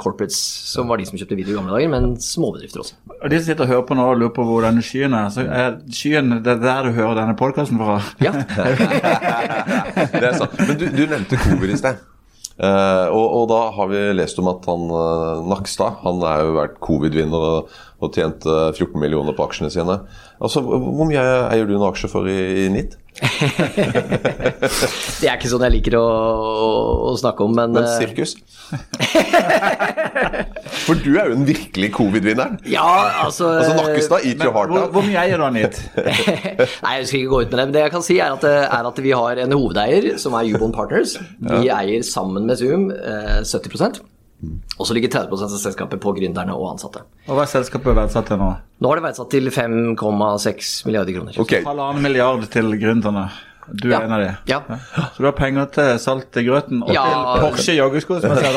corporates 0.01 0.39
som 0.73 0.91
var 0.91 0.99
de 0.99 1.07
som 1.07 1.19
kjøpte 1.19 1.39
video 1.39 1.55
i 1.55 1.59
gamle 1.59 1.75
dager, 1.75 1.93
men 1.93 2.17
småbedrifter 2.23 2.83
også. 2.83 2.99
Og 3.17 3.31
De 3.31 3.39
som 3.39 3.47
sitter 3.47 3.67
og 3.67 3.73
hører 3.73 3.87
på 3.89 3.99
nå 3.99 4.09
og 4.11 4.19
lurer 4.23 4.35
på 4.35 4.47
hvor 4.49 4.67
denne 4.67 4.83
skyen 4.87 5.15
er, 5.19 5.31
så 5.35 5.47
er 5.47 5.79
skyen 5.95 6.39
det 6.41 6.57
er 6.57 6.63
der 6.63 6.91
du 6.91 6.99
hører 6.99 7.21
denne 7.21 7.39
podkasten 7.39 7.79
fra? 7.83 8.01
Ja, 8.23 8.35
Det 10.21 10.27
er 10.33 10.37
sant. 10.39 10.59
Men 10.63 10.79
du, 10.83 10.87
du 10.91 11.07
nevnte 11.07 11.43
covid 11.47 11.75
i 11.75 11.81
sted. 11.81 12.05
Eh, 12.57 13.07
og, 13.13 13.27
og 13.37 13.43
da 13.51 13.59
har 13.77 13.89
vi 13.91 13.99
lest 14.17 14.39
om 14.41 14.47
at 14.49 14.65
han 14.65 14.87
uh, 14.89 15.43
Nakstad 15.45 15.99
han 16.01 16.23
er 16.25 16.41
jo 16.41 16.55
vært 16.57 16.79
covid-vinner 16.81 17.43
og, 17.51 17.69
og 18.01 18.15
tjent 18.17 18.47
eh, 18.49 18.73
14 18.73 18.97
millioner 19.03 19.37
på 19.37 19.45
aksjene 19.45 19.69
sine. 19.73 19.99
Altså, 20.41 20.63
Hvor 20.65 21.05
mye 21.09 21.21
eier 21.51 21.69
du 21.69 21.75
en 21.77 21.85
aksje 21.91 22.09
for 22.13 22.29
i, 22.33 22.39
i 22.65 22.67
NIT? 22.73 22.97
Det 25.21 25.29
er 25.29 25.37
ikke 25.37 25.53
sånn 25.53 25.67
jeg 25.69 25.77
liker 25.79 25.95
å, 26.01 26.07
å 27.13 27.15
snakke 27.21 27.45
om, 27.45 27.53
men, 27.57 27.77
Men 27.77 27.87
sirkus? 27.93 28.33
For 30.87 31.03
du 31.03 31.11
er 31.19 31.31
jo 31.31 31.37
den 31.37 31.47
virkelige 31.49 31.93
covid-vinneren. 31.97 32.59
Ja, 32.71 32.87
altså 33.27 33.51
Altså 33.57 33.77
Nakkestad, 33.77 34.25
eat 34.25 34.39
Men 34.39 34.49
your 34.49 34.57
heart 34.57 34.73
hvor, 34.73 34.85
out. 34.87 34.97
hvor 34.97 35.07
mye 35.07 35.23
eier 35.25 35.41
du 35.43 35.47
av 35.47 35.55
NIT? 35.57 35.81
Nei, 36.85 36.97
jeg 37.01 37.09
skal 37.11 37.21
ikke 37.21 37.33
gå 37.35 37.41
ut 37.43 37.49
med 37.51 37.59
det. 37.59 37.65
Men 37.65 37.77
det 37.77 37.87
jeg 37.87 37.95
kan 37.97 38.07
si, 38.07 38.19
er 38.23 38.37
at, 38.37 38.51
er 38.51 38.91
at 38.91 39.01
vi 39.03 39.15
har 39.19 39.45
en 39.45 39.57
hovedeier, 39.57 40.13
som 40.23 40.37
er 40.39 40.53
Ubon 40.55 40.75
Partners. 40.77 41.17
Vi 41.43 41.67
eier 41.67 42.07
sammen 42.07 42.47
med 42.47 42.63
Zoom 42.63 42.91
eh, 42.95 43.41
70% 43.43 44.05
og 44.77 44.85
så 44.85 44.93
ligger 44.93 45.09
30% 45.09 45.49
av 45.49 45.61
selskapet 45.61 46.01
på 46.03 46.13
gründerne 46.17 46.55
og 46.55 46.75
ansatte. 46.75 47.03
Og 47.27 47.39
hva 47.39 47.47
er 47.47 47.53
selskapet 47.55 47.97
verdsatt 47.97 48.29
til 48.29 48.41
nå? 48.41 48.51
Nå 48.85 48.91
har 48.91 49.01
det 49.01 49.07
verdsatt 49.07 49.31
til 49.33 49.49
5,6 49.49 50.73
milliarder 50.89 51.17
kroner. 51.17 51.39
Okay. 51.41 51.65
Halvannen 51.65 52.05
milliard 52.05 52.45
til 52.53 52.77
gründerne. 52.81 53.31
Du 53.73 53.89
er 53.89 53.93
Ja. 53.97 54.01
en 54.05 54.13
av 54.13 54.21
de. 54.21 54.37
Ja. 54.47 54.61
Så 55.15 55.19
du 55.19 55.25
har 55.25 55.33
penger 55.33 55.65
til 55.75 55.99
salt 55.99 56.37
i 56.37 56.43
grøten 56.47 56.83
og 56.83 56.93
Ja. 56.95 57.05
til 57.35 57.41
Porsche 57.43 57.73
joggesko, 57.77 58.21
som 58.21 58.31
jeg 58.31 58.39
ser. 58.39 58.53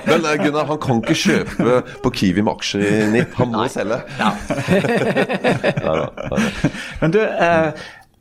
Men 0.08 0.24
eh, 0.24 0.36
Gunnar, 0.44 0.64
han 0.66 0.78
kan 0.80 1.02
ikke 1.02 1.14
kjøpe 1.14 1.82
på 2.02 2.10
Kiwi 2.14 2.40
med 2.42 2.52
aksjer 2.54 2.80
i 2.86 3.06
NIP, 3.12 3.34
Han 3.36 3.48
må 3.52 3.68
selge. 3.68 4.00
Ja. 4.18 4.30
Men 7.00 7.10
du, 7.10 7.20
eh, 7.20 7.72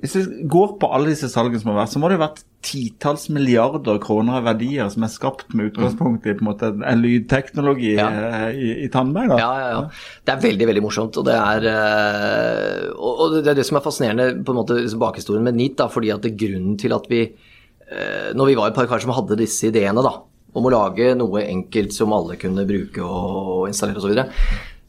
hvis 0.04 0.14
du 0.20 0.32
går 0.52 0.74
på 0.82 0.88
alle 0.92 1.14
disse 1.14 1.30
salgene 1.32 1.62
som 1.62 1.70
har 1.72 1.78
vært, 1.86 1.92
så 1.94 2.00
må 2.04 2.10
det 2.12 2.18
jo 2.18 2.22
vært 2.26 2.42
titalls 2.64 3.30
milliarder 3.32 4.02
kroner 4.04 4.42
av 4.42 4.46
verdier 4.50 4.90
som 4.92 5.06
er 5.08 5.12
skapt 5.14 5.54
med 5.56 5.70
utgangspunkt 5.72 6.28
i 6.28 6.34
på 6.36 6.44
en 6.44 6.50
måte 6.50 6.70
en 6.76 7.00
lydteknologi 7.04 7.94
Ja. 7.96 8.10
eh, 8.12 8.50
i, 8.52 8.70
i 8.84 8.90
Tandberg. 8.92 9.32
da. 9.32 9.38
Ja, 9.40 9.52
ja, 9.62 9.70
ja. 9.78 9.82
Det 10.28 10.34
er 10.36 10.42
veldig 10.44 10.68
veldig 10.74 10.84
morsomt. 10.84 11.20
Og 11.22 11.28
det 11.28 11.38
er, 11.40 11.68
eh, 11.72 12.90
og 13.00 13.38
det 13.40 13.54
er 13.54 13.58
det 13.62 13.66
som 13.68 13.80
er 13.80 13.86
fascinerende 13.88 14.44
på 14.44 14.52
en 14.52 14.60
måte 14.60 14.78
liksom 14.82 15.00
bakhistorien 15.06 15.48
med 15.48 15.56
NIT. 15.56 15.78
Da, 15.80 15.88
fordi 15.92 16.12
at 16.14 16.22
det 16.28 16.34
er 16.34 16.40
grunnen 16.44 16.76
til 16.84 16.94
at 17.00 17.08
vi 17.12 17.22
eh, 17.24 18.30
Når 18.36 18.52
vi 18.52 18.56
var 18.60 18.70
et 18.72 18.76
par 18.78 18.92
karer 18.92 19.04
som 19.08 19.16
hadde 19.16 19.40
disse 19.40 19.72
ideene 19.72 20.04
da, 20.04 20.18
om 20.54 20.68
å 20.68 20.76
lage 20.76 21.14
noe 21.18 21.48
enkelt 21.48 21.96
som 21.96 22.12
alle 22.14 22.36
kunne 22.42 22.68
bruke 22.70 23.02
og 23.08 23.68
installere 23.72 24.04
osv., 24.04 24.20
så, 24.20 24.28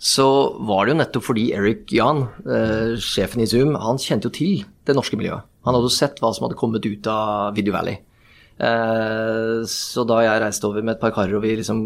så 0.05 0.27
var 0.69 0.85
det 0.85 0.93
jo 0.95 0.99
nettopp 1.01 1.25
fordi 1.31 1.47
Eric 1.57 1.95
Jan, 1.95 2.27
eh, 2.45 2.95
sjefen 3.01 3.41
i 3.47 3.49
Zoom, 3.49 3.75
han 3.81 3.97
kjente 4.03 4.29
jo 4.29 4.35
til 4.43 4.65
det 4.85 4.97
norske 4.97 5.19
miljøet. 5.19 5.47
Han 5.65 5.77
hadde 5.77 5.89
jo 5.89 5.95
sett 5.95 6.21
hva 6.23 6.33
som 6.35 6.47
hadde 6.47 6.59
kommet 6.61 6.85
ut 6.87 7.09
av 7.11 7.55
Video 7.57 7.75
Valley. 7.75 8.01
Eh, 8.55 9.63
så 9.67 10.05
da 10.07 10.21
jeg 10.23 10.43
reiste 10.45 10.69
over 10.69 10.85
med 10.85 10.95
et 10.95 11.01
par 11.03 11.15
karer 11.17 11.35
og 11.35 11.43
vi 11.43 11.57
liksom 11.59 11.81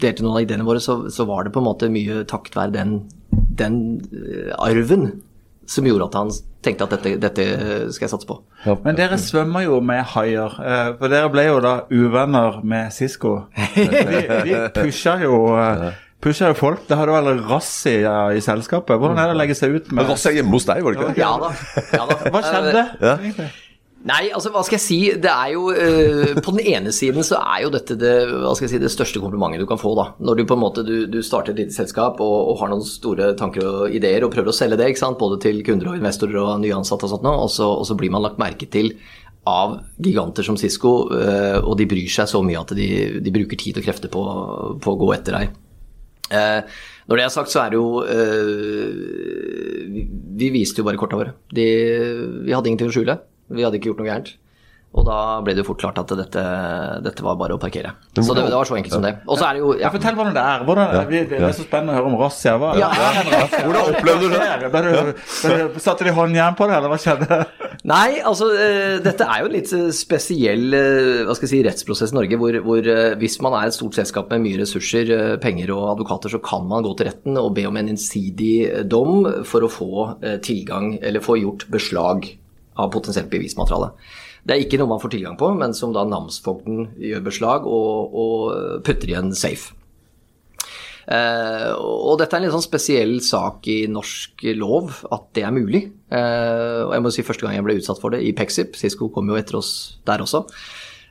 delte 0.00 0.24
noen 0.24 0.36
av 0.36 0.44
ideene 0.44 0.66
våre, 0.66 0.82
så, 0.82 1.04
så 1.12 1.24
var 1.28 1.46
det 1.46 1.54
på 1.54 1.62
en 1.62 1.68
måte 1.70 1.92
mye 1.92 2.26
takket 2.28 2.58
være 2.58 2.74
den, 2.74 2.98
den 3.30 3.78
eh, 4.12 4.50
arven 4.58 5.14
som 5.64 5.86
gjorde 5.88 6.10
at 6.10 6.16
han 6.18 6.30
tenkte 6.64 6.84
at 6.84 6.92
dette, 6.92 7.14
dette 7.22 7.44
skal 7.94 8.04
jeg 8.04 8.12
satse 8.12 8.28
på. 8.28 8.36
Men 8.84 8.98
dere 8.98 9.16
svømmer 9.20 9.64
jo 9.64 9.78
med 9.84 10.02
haier, 10.12 10.58
eh, 10.60 10.90
for 10.98 11.12
dere 11.12 11.30
ble 11.32 11.46
jo 11.46 11.62
da 11.64 11.74
uvenner 11.88 12.60
med 12.64 12.92
Cisco. 12.92 13.38
Vi, 13.74 13.86
vi 14.44 14.58
pusha 14.76 15.16
jo 15.24 15.38
pusha 16.24 16.48
jo 16.50 16.56
folk. 16.58 16.86
Det 16.88 16.96
hadde 16.98 17.14
vel 17.14 17.44
razzia 17.44 18.16
i 18.34 18.40
selskapet. 18.44 18.96
Hvordan 19.00 19.20
er 19.20 19.30
det 19.30 19.36
å 19.36 19.42
legge 19.42 19.58
seg 19.58 19.76
ut 19.76 19.92
med 19.94 20.08
Razzia 20.08 20.34
hjemme 20.38 20.56
hos 20.56 20.66
deg, 20.70 20.82
var 20.84 20.94
det 20.96 21.02
ikke 21.02 21.12
det? 21.12 21.20
Ja 21.20 21.34
da. 21.42 21.52
Ja 21.92 22.08
da. 22.10 22.18
Hva 22.32 22.42
skjedde? 22.48 22.88
Ja. 23.04 23.52
Nei, 24.04 24.26
altså 24.36 24.50
hva 24.52 24.60
skal 24.66 24.76
jeg 24.76 24.84
si. 24.84 24.98
Det 25.16 25.30
er 25.32 25.54
jo 25.54 25.70
eh, 25.72 26.34
På 26.44 26.52
den 26.52 26.66
ene 26.74 26.92
siden 26.92 27.24
så 27.24 27.38
er 27.40 27.62
jo 27.64 27.70
dette 27.72 27.96
det, 27.96 28.12
hva 28.28 28.52
skal 28.52 28.66
jeg 28.66 28.74
si, 28.74 28.80
det 28.82 28.92
største 28.92 29.22
komplimentet 29.22 29.62
du 29.62 29.68
kan 29.68 29.80
få. 29.80 29.94
da. 29.96 30.10
Når 30.20 30.40
du 30.40 30.44
på 30.50 30.58
en 30.58 30.60
måte 30.60 30.84
du, 30.84 31.06
du 31.08 31.20
starter 31.24 31.54
et 31.54 31.62
lite 31.64 31.76
selskap 31.76 32.20
og, 32.20 32.36
og 32.52 32.60
har 32.60 32.72
noen 32.72 32.84
store 32.84 33.32
tanker 33.40 33.64
og 33.64 33.96
ideer 33.96 34.26
og 34.26 34.34
prøver 34.34 34.52
å 34.52 34.56
selge 34.56 34.80
det, 34.80 34.90
ikke 34.92 35.04
sant? 35.06 35.20
både 35.20 35.40
til 35.46 35.62
kunder 35.64 35.92
og 35.92 36.00
investorer 36.02 36.36
og 36.42 36.60
nyansatte 36.60 37.08
og 37.08 37.14
sånt, 37.14 37.24
nå, 37.24 37.32
og 37.46 37.52
så, 37.52 37.70
og 37.80 37.88
så 37.88 37.96
blir 37.96 38.12
man 38.12 38.26
lagt 38.26 38.40
merke 38.42 38.68
til 38.68 38.92
av 39.48 39.78
giganter 40.00 40.44
som 40.44 40.56
Cisco, 40.60 40.94
eh, 41.16 41.58
og 41.60 41.76
de 41.80 41.88
bryr 41.88 42.08
seg 42.12 42.28
så 42.28 42.40
mye 42.44 42.60
at 42.60 42.72
de, 42.76 42.88
de 43.24 43.32
bruker 43.32 43.60
tid 43.60 43.80
og 43.80 43.88
krefter 43.88 44.12
på, 44.12 44.24
på 44.84 44.94
å 44.94 45.00
gå 45.00 45.12
etter 45.16 45.36
deg. 45.38 45.60
Eh, 46.32 46.78
når 47.10 47.20
det 47.20 47.24
er 47.26 47.34
sagt, 47.34 47.52
så 47.52 47.64
er 47.64 47.72
det 47.74 47.76
jo 47.80 48.00
eh, 48.08 48.94
vi, 49.92 50.06
vi 50.40 50.50
viste 50.54 50.80
jo 50.80 50.88
bare 50.88 51.00
korta 51.00 51.18
våre. 51.20 51.34
De, 51.52 51.66
vi 52.46 52.54
hadde 52.54 52.70
ingenting 52.70 52.92
å 52.92 52.96
skjule. 52.96 53.18
Vi 53.52 53.64
hadde 53.66 53.80
ikke 53.80 53.92
gjort 53.92 54.00
noe 54.00 54.08
gærent. 54.08 54.32
Og 54.94 55.02
da 55.08 55.14
ble 55.42 55.56
det 55.56 55.64
jo 55.64 55.66
fort 55.72 55.80
klart 55.82 55.96
at 55.98 56.12
dette, 56.14 56.42
dette 57.02 57.24
var 57.26 57.34
bare 57.40 57.56
å 57.56 57.58
parkere. 57.58 57.90
Så 58.14 58.30
det, 58.36 58.44
det 58.46 58.54
var 58.54 58.68
så 58.68 58.76
enkelt 58.78 58.94
som 58.94 59.02
det. 59.02 59.10
Og 59.26 59.40
så 59.40 59.48
er 59.48 59.56
det 59.56 59.62
jo 59.64 59.72
Ja, 59.74 59.88
ja. 59.88 59.90
fortell 59.90 60.14
hvordan 60.14 60.36
det 60.36 60.44
er. 60.52 60.62
Hvordan, 60.68 60.92
vi, 61.10 61.22
det 61.32 61.40
er 61.40 61.56
så 61.56 61.64
spennende 61.66 61.96
å 61.96 61.98
høre 61.98 62.10
om 62.12 62.14
razzia. 62.20 62.52
Hva, 62.62 62.68
Ja. 62.78 62.90
Hvordan 62.94 63.90
opplevde 63.90 64.28
du 64.30 64.36
det? 64.36 64.70
Ble 64.70 64.82
du- 64.94 65.80
Satte 65.82 66.06
de 66.06 66.12
håndjern 66.14 66.54
på 66.58 66.68
det, 66.70 66.76
eller 66.78 66.92
hva 66.92 66.98
skjedde? 67.02 67.40
Nei, 67.90 68.20
altså 68.24 68.46
eh, 68.54 69.00
dette 69.04 69.26
er 69.26 69.42
jo 69.42 69.48
en 69.50 69.56
litt 69.56 69.72
eh, 69.76 69.88
spesiell 69.92 70.78
eh, 70.78 71.24
hva 71.26 71.34
skal 71.36 71.48
jeg 71.48 71.52
si, 71.56 71.62
rettsprosess 71.66 72.14
i 72.14 72.18
Norge, 72.20 72.38
hvor, 72.40 72.56
hvor 72.64 72.86
hvis 73.20 73.36
man 73.44 73.58
er 73.58 73.66
et 73.72 73.76
stort 73.76 73.98
selskap 73.98 74.30
med 74.32 74.44
mye 74.46 74.62
ressurser, 74.62 75.10
penger 75.42 75.74
og 75.74 75.90
advokater, 75.96 76.32
så 76.32 76.40
kan 76.44 76.64
man 76.70 76.86
gå 76.86 76.94
til 77.00 77.10
retten 77.10 77.36
og 77.42 77.50
be 77.58 77.66
om 77.68 77.76
en 77.82 77.90
innsidig 77.92 78.86
dom 78.88 79.26
for 79.44 79.66
å 79.66 79.72
få 79.74 79.90
tilgang, 80.46 80.94
eller 81.02 81.20
få 81.24 81.36
gjort 81.42 81.66
beslag 81.74 82.30
av 82.80 82.90
potensielt 82.94 83.30
bevismateriale. 83.32 83.92
Det 84.44 84.54
er 84.54 84.64
ikke 84.64 84.80
noe 84.80 84.90
man 84.90 85.00
får 85.00 85.14
tilgang 85.14 85.38
på, 85.40 85.48
men 85.56 85.72
som 85.76 85.94
da 85.94 86.04
namsfogden 86.08 86.90
gjør 87.00 87.24
beslag 87.24 87.64
og, 87.70 88.18
og 88.24 88.84
putter 88.84 89.14
i 89.14 89.18
en 89.20 89.32
safe. 89.36 89.72
Eh, 91.04 91.70
og 91.76 92.16
dette 92.20 92.32
er 92.32 92.40
en 92.40 92.46
litt 92.46 92.54
sånn 92.54 92.64
spesiell 92.64 93.18
sak 93.24 93.66
i 93.68 93.84
norsk 93.92 94.46
lov, 94.56 95.02
at 95.12 95.26
det 95.36 95.44
er 95.44 95.54
mulig. 95.54 95.82
Eh, 96.08 96.80
og 96.84 96.94
jeg 96.96 97.04
må 97.04 97.12
si 97.12 97.26
første 97.26 97.46
gang 97.46 97.58
jeg 97.58 97.66
ble 97.66 97.76
utsatt 97.80 98.00
for 98.00 98.14
det, 98.14 98.22
i 98.24 98.32
Pexip, 98.36 98.78
Sisko 98.80 99.10
kom 99.12 99.28
jo 99.32 99.38
etter 99.38 99.60
oss 99.60 99.72
der 100.08 100.24
også, 100.24 100.44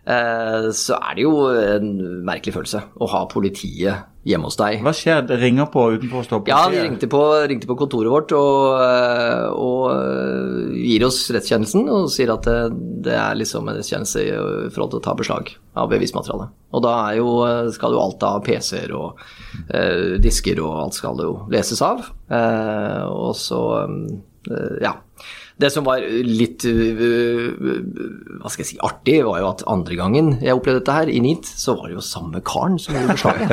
eh, 0.06 0.70
så 0.74 0.98
er 0.98 1.18
det 1.18 1.28
jo 1.28 1.36
en 1.52 1.94
merkelig 2.26 2.58
følelse 2.58 2.84
å 2.98 3.12
ha 3.14 3.26
politiet 3.30 4.13
hjemme 4.28 4.48
hos 4.48 4.58
deg. 4.60 4.80
Hva 4.84 4.94
skjer? 4.96 5.24
Det 5.28 5.38
ringer 5.42 5.68
på 5.74 5.86
utenfor 5.98 6.22
å 6.22 6.28
stoppe? 6.28 6.52
Ja, 6.54 6.64
de 6.72 6.80
ringte 6.84 7.10
på, 7.12 7.22
ringte 7.50 7.70
på 7.70 7.78
kontoret 7.80 8.12
vårt 8.14 8.34
og, 8.38 8.80
øh, 8.80 9.48
og 9.52 9.86
øh, 9.92 10.74
gir 10.80 11.06
oss 11.08 11.26
rettskjennelsen 11.36 11.90
og 11.92 12.10
sier 12.14 12.32
at 12.36 12.48
det, 12.48 12.58
det 13.08 13.18
er 13.20 13.40
liksom 13.40 13.68
en 13.68 13.80
rettskjennelse 13.80 14.24
i 14.24 14.34
forhold 14.74 14.96
til 14.96 15.02
å 15.02 15.06
ta 15.10 15.16
beslag 15.20 15.54
av 15.80 15.90
bevismateriale. 15.92 16.50
Og 16.74 16.84
da 16.86 16.96
jo, 17.18 17.30
skal 17.76 17.96
jo 17.96 18.02
alt 18.02 18.24
av 18.26 18.42
PC-er 18.46 18.94
og 18.98 19.22
eh, 19.70 20.16
disker 20.24 20.62
og 20.64 20.78
alt 20.86 20.98
skal 20.98 21.20
jo 21.22 21.34
leses 21.54 21.82
av. 21.86 22.06
Eh, 22.34 23.04
og 23.10 23.34
så, 23.38 23.64
eh, 23.84 24.78
ja. 24.86 24.96
Det 25.64 25.70
som 25.72 25.86
var 25.88 26.04
litt 26.28 26.66
øh, 26.68 27.54
hva 28.42 28.52
skal 28.52 28.64
jeg 28.64 28.70
si, 28.74 28.78
artig, 28.84 29.18
var 29.24 29.40
jo 29.40 29.50
at 29.54 29.64
andre 29.72 29.96
gangen 30.00 30.34
jeg 30.44 30.58
opplevde 30.58 30.82
dette 30.82 30.96
her, 30.98 31.12
i 31.12 31.22
NIT, 31.24 31.48
så 31.48 31.76
var 31.78 31.88
det 31.88 31.96
jo 31.98 32.04
samme 32.04 32.42
karen 32.44 32.76
som 32.82 32.98
gjorde 32.98 33.16
beslaget. 33.16 33.50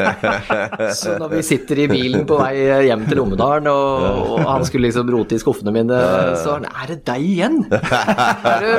Så 1.00 1.14
når 1.20 1.28
vi 1.36 1.42
sitter 1.46 1.82
i 1.84 1.86
bilen 1.90 2.24
på 2.28 2.38
vei 2.40 2.54
hjem 2.88 3.04
til 3.06 3.20
Lommedalen, 3.20 3.68
og, 3.70 4.34
og 4.34 4.48
han 4.48 4.64
skulle 4.66 4.88
liksom 4.88 5.10
rote 5.12 5.36
i 5.36 5.42
skuffene 5.42 5.72
mine, 5.74 5.98
så 6.40 6.56
var 6.56 6.64
han 6.64 6.68
Er 6.70 6.90
det 6.90 6.98
deg 7.06 7.26
igjen? 7.30 7.58
Er 7.70 8.64
det, 8.64 8.72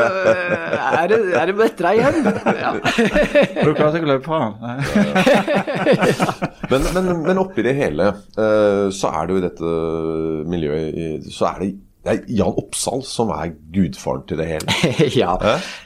er 0.92 1.08
det, 1.12 1.20
er 1.38 1.52
det 1.52 1.56
etter 1.68 1.88
deg 1.88 2.02
igjen? 2.02 2.18
Ja. 2.62 2.72
Du 3.62 3.72
klarte 3.78 4.02
ikke 4.02 4.08
å 4.08 4.12
løpe 4.12 4.26
fra 4.28 4.40
han? 4.44 4.54
Men, 6.72 6.86
men, 6.96 7.10
men 7.26 7.42
oppi 7.42 7.64
det 7.66 7.74
hele 7.78 8.12
eh, 8.12 8.86
så 8.96 9.12
er 9.12 9.28
det 9.28 9.34
jo 9.34 9.40
i 9.42 9.44
dette 9.44 9.72
miljøet 10.52 11.28
Så 11.32 11.48
er 11.50 11.64
det, 11.64 11.70
det 12.02 12.14
er 12.14 12.22
Jan 12.34 12.58
Oppsal 12.58 13.04
som 13.06 13.30
er 13.36 13.54
gudfaren 13.74 14.24
til 14.30 14.40
det 14.42 14.48
hele. 14.50 14.78
ja. 15.22 15.36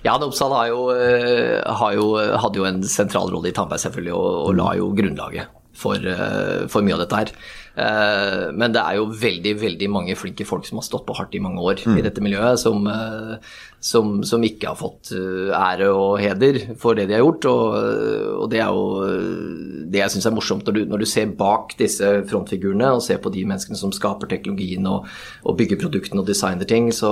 Jan 0.06 0.24
Oppsal 0.24 0.54
har 0.56 0.70
jo, 0.72 0.88
eh, 0.96 1.60
har 1.60 1.98
jo, 1.98 2.08
hadde 2.40 2.62
jo 2.62 2.68
en 2.70 2.82
sentral 2.88 3.34
rolle 3.34 3.52
i 3.52 3.56
Tandberg 3.56 3.84
selvfølgelig, 3.84 4.16
og, 4.16 4.40
og 4.46 4.56
la 4.56 4.70
jo 4.80 4.94
grunnlaget 4.96 5.52
for, 5.76 6.00
eh, 6.00 6.66
for 6.72 6.88
mye 6.88 6.96
av 6.96 7.04
dette 7.04 7.20
her. 7.20 7.34
Eh, 7.76 8.52
Men 8.56 8.72
det 8.72 8.82
er 8.82 8.96
jo 9.00 9.10
veldig 9.12 9.54
veldig 9.60 9.88
mange 9.92 10.16
flinke 10.16 10.46
folk 10.48 10.66
som 10.68 10.80
har 10.80 10.88
stått 10.88 11.06
på 11.08 11.16
hardt 11.18 11.36
i 11.36 11.42
mange 11.44 11.60
år 11.60 11.82
i 11.98 12.02
dette 12.06 12.24
miljøet, 12.24 12.60
som, 12.62 12.86
eh, 12.88 13.36
som, 13.84 14.22
som 14.24 14.44
ikke 14.48 14.70
har 14.72 14.78
fått 14.80 15.12
eh, 15.12 15.52
ære 15.52 15.90
og 15.92 16.20
heder 16.24 16.76
for 16.80 16.96
det 16.96 17.10
de 17.10 17.18
har 17.18 17.24
gjort. 17.26 17.48
Og, 17.52 17.76
og 18.46 18.50
det 18.54 18.62
er 18.64 18.72
jo 18.72 18.86
det 19.92 20.00
jeg 20.02 20.14
syns 20.16 20.28
er 20.30 20.36
morsomt, 20.36 20.66
når 20.68 20.78
du, 20.78 20.82
når 20.90 21.04
du 21.04 21.08
ser 21.10 21.34
bak 21.38 21.76
disse 21.80 22.08
frontfigurene 22.30 22.94
og 22.96 23.04
ser 23.06 23.20
på 23.24 23.32
de 23.34 23.44
menneskene 23.48 23.78
som 23.80 23.94
skaper 23.96 24.32
teknologien 24.32 24.88
og, 24.90 25.10
og 25.44 25.58
bygger 25.60 25.80
produktene 25.84 26.24
og 26.24 26.30
designer 26.30 26.68
ting, 26.70 26.88
så 26.96 27.12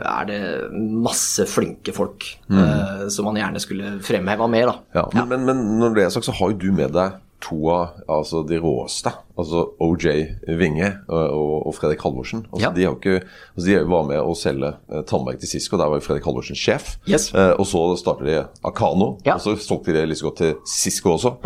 er 0.00 0.28
det 0.30 0.40
masse 0.70 1.44
flinke 1.50 1.92
folk 1.96 2.28
eh, 2.50 3.08
som 3.10 3.26
man 3.28 3.40
gjerne 3.40 3.62
skulle 3.62 3.96
fremheva 4.06 4.46
mer, 4.50 4.70
da. 4.70 5.02
Ja, 5.02 5.26
men, 5.26 5.44
men, 5.44 5.48
men 5.50 5.82
når 5.82 5.98
det 5.98 6.06
er 6.06 6.14
sagt, 6.14 6.30
så 6.30 6.36
har 6.38 6.54
jo 6.54 6.60
du 6.62 6.70
med 6.76 6.94
deg 6.94 7.18
to 7.40 7.56
av 7.72 8.00
altså 8.08 8.42
de 8.46 8.58
råeste. 8.60 9.10
Altså 9.40 9.62
OJ 9.80 10.06
Winge 10.60 10.90
og, 11.08 11.66
og, 11.66 11.74
Fredrik 11.76 12.02
Halvorsen. 12.04 12.42
Altså, 12.52 12.66
Ja. 12.66 12.72
De 12.76 12.84
har 12.84 12.96
ikke, 12.98 13.22
altså 13.56 13.66
de 13.66 13.76
var 13.88 14.04
med 14.10 14.20
å 14.20 14.34
selge 14.36 14.72
eh, 14.92 15.02
tannverk 15.08 15.40
til 15.40 15.48
Cisco. 15.54 15.78
Der 15.80 15.88
var 15.88 16.00
jo 16.00 16.04
Fredrik 16.04 16.26
Halvorsen 16.28 16.58
sjef. 16.58 16.98
Yes. 17.08 17.30
Eh, 17.32 17.54
og 17.56 17.64
så 17.70 17.84
startet 18.00 18.28
de 18.28 18.36
Akano, 18.68 19.14
Ja. 19.24 19.38
Og 19.38 19.40
så 19.46 19.54
solgte 19.56 19.94
de 19.94 20.00
det 20.00 20.08
litt 20.10 20.20
så 20.20 20.28
godt 20.28 20.42
til 20.42 20.54
Cisco 20.68 21.14
også. 21.16 21.36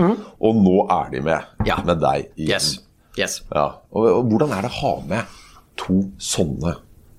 Og 0.40 0.58
nå 0.58 0.80
er 0.90 1.12
de 1.14 1.20
med, 1.22 1.44
Ja. 1.66 1.78
med 1.86 2.02
deg 2.02 2.32
igjen. 2.34 2.56
Yes. 2.58 2.80
yes. 3.18 3.42
Ja. 3.54 3.68
Og, 3.94 4.08
og 4.18 4.24
hvordan 4.32 4.50
er 4.58 4.66
det 4.66 4.72
å 4.74 4.80
ha 4.80 4.94
med 5.06 5.38
to 5.78 6.00
sånne 6.18 6.74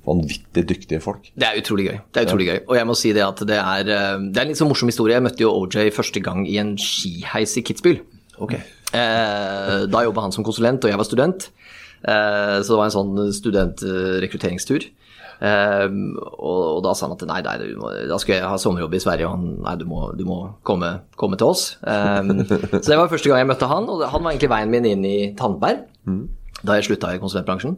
vanvittig 0.05 0.65
dyktige 0.70 1.00
folk? 1.01 1.32
Det 1.34 1.48
er 1.48 1.62
utrolig 1.63 1.88
gøy. 1.88 1.96
Det 2.12 2.22
er 2.22 2.27
utrolig 2.27 2.50
gøy. 2.51 2.60
Og 2.67 2.75
jeg 2.77 2.88
må 2.91 2.96
si 3.00 3.13
det 3.15 3.24
at 3.25 3.39
det 3.48 3.58
er, 3.58 3.88
eh, 3.88 4.20
det 4.27 4.38
er 4.38 4.46
en 4.46 4.51
litt 4.51 4.60
så 4.60 4.67
morsom 4.67 4.91
historie. 4.91 5.15
Jeg 5.15 5.24
møtte 5.25 5.48
jo 5.48 5.53
OJ 5.63 5.88
første 5.96 6.22
gang 6.22 6.44
i 6.46 6.60
en 6.62 6.75
skiheis 6.77 7.55
i 7.58 7.63
Kitzbühel. 7.65 8.03
Ok. 8.42 8.58
Eh, 8.96 9.80
da 9.92 10.04
jobba 10.06 10.25
han 10.27 10.36
som 10.36 10.46
konsulent, 10.46 10.84
og 10.84 10.92
jeg 10.92 11.00
var 11.00 11.08
student. 11.08 11.50
Eh, 12.06 12.60
så 12.62 12.70
det 12.74 12.77
var 12.80 12.89
en 12.89 12.96
sånn 12.96 13.34
studentrekrutteringstur. 13.36 14.88
Eh, 15.44 15.88
og, 16.22 16.62
og 16.77 16.82
da 16.86 16.94
sa 16.96 17.08
han 17.08 17.15
at 17.18 17.25
nei, 17.27 17.42
nei, 17.44 17.72
må, 17.80 17.92
da 18.10 18.20
skulle 18.22 18.39
jeg 18.39 18.50
ha 18.51 18.60
sommerjobb 18.62 18.96
i 18.96 19.04
Sverige, 19.04 19.27
og 19.27 19.36
han 19.36 19.60
nei, 19.65 19.75
du 19.82 19.86
må, 19.89 20.08
du 20.15 20.24
må 20.27 20.39
komme, 20.68 20.92
komme 21.20 21.39
til 21.39 21.51
oss. 21.51 21.68
Eh, 21.84 22.32
så 22.80 22.88
det 22.88 23.00
var 23.00 23.12
første 23.12 23.32
gang 23.32 23.44
jeg 23.44 23.51
møtte 23.51 23.72
han, 23.72 23.89
og 23.92 24.06
han 24.08 24.24
var 24.24 24.34
egentlig 24.34 24.51
veien 24.54 24.74
min 24.74 24.89
inn 24.94 25.08
i 25.08 25.18
Tandberg 25.39 25.86
da 26.65 26.77
jeg 26.77 26.86
slutta 26.88 27.12
i 27.13 27.20
konsulentbransjen. 27.22 27.75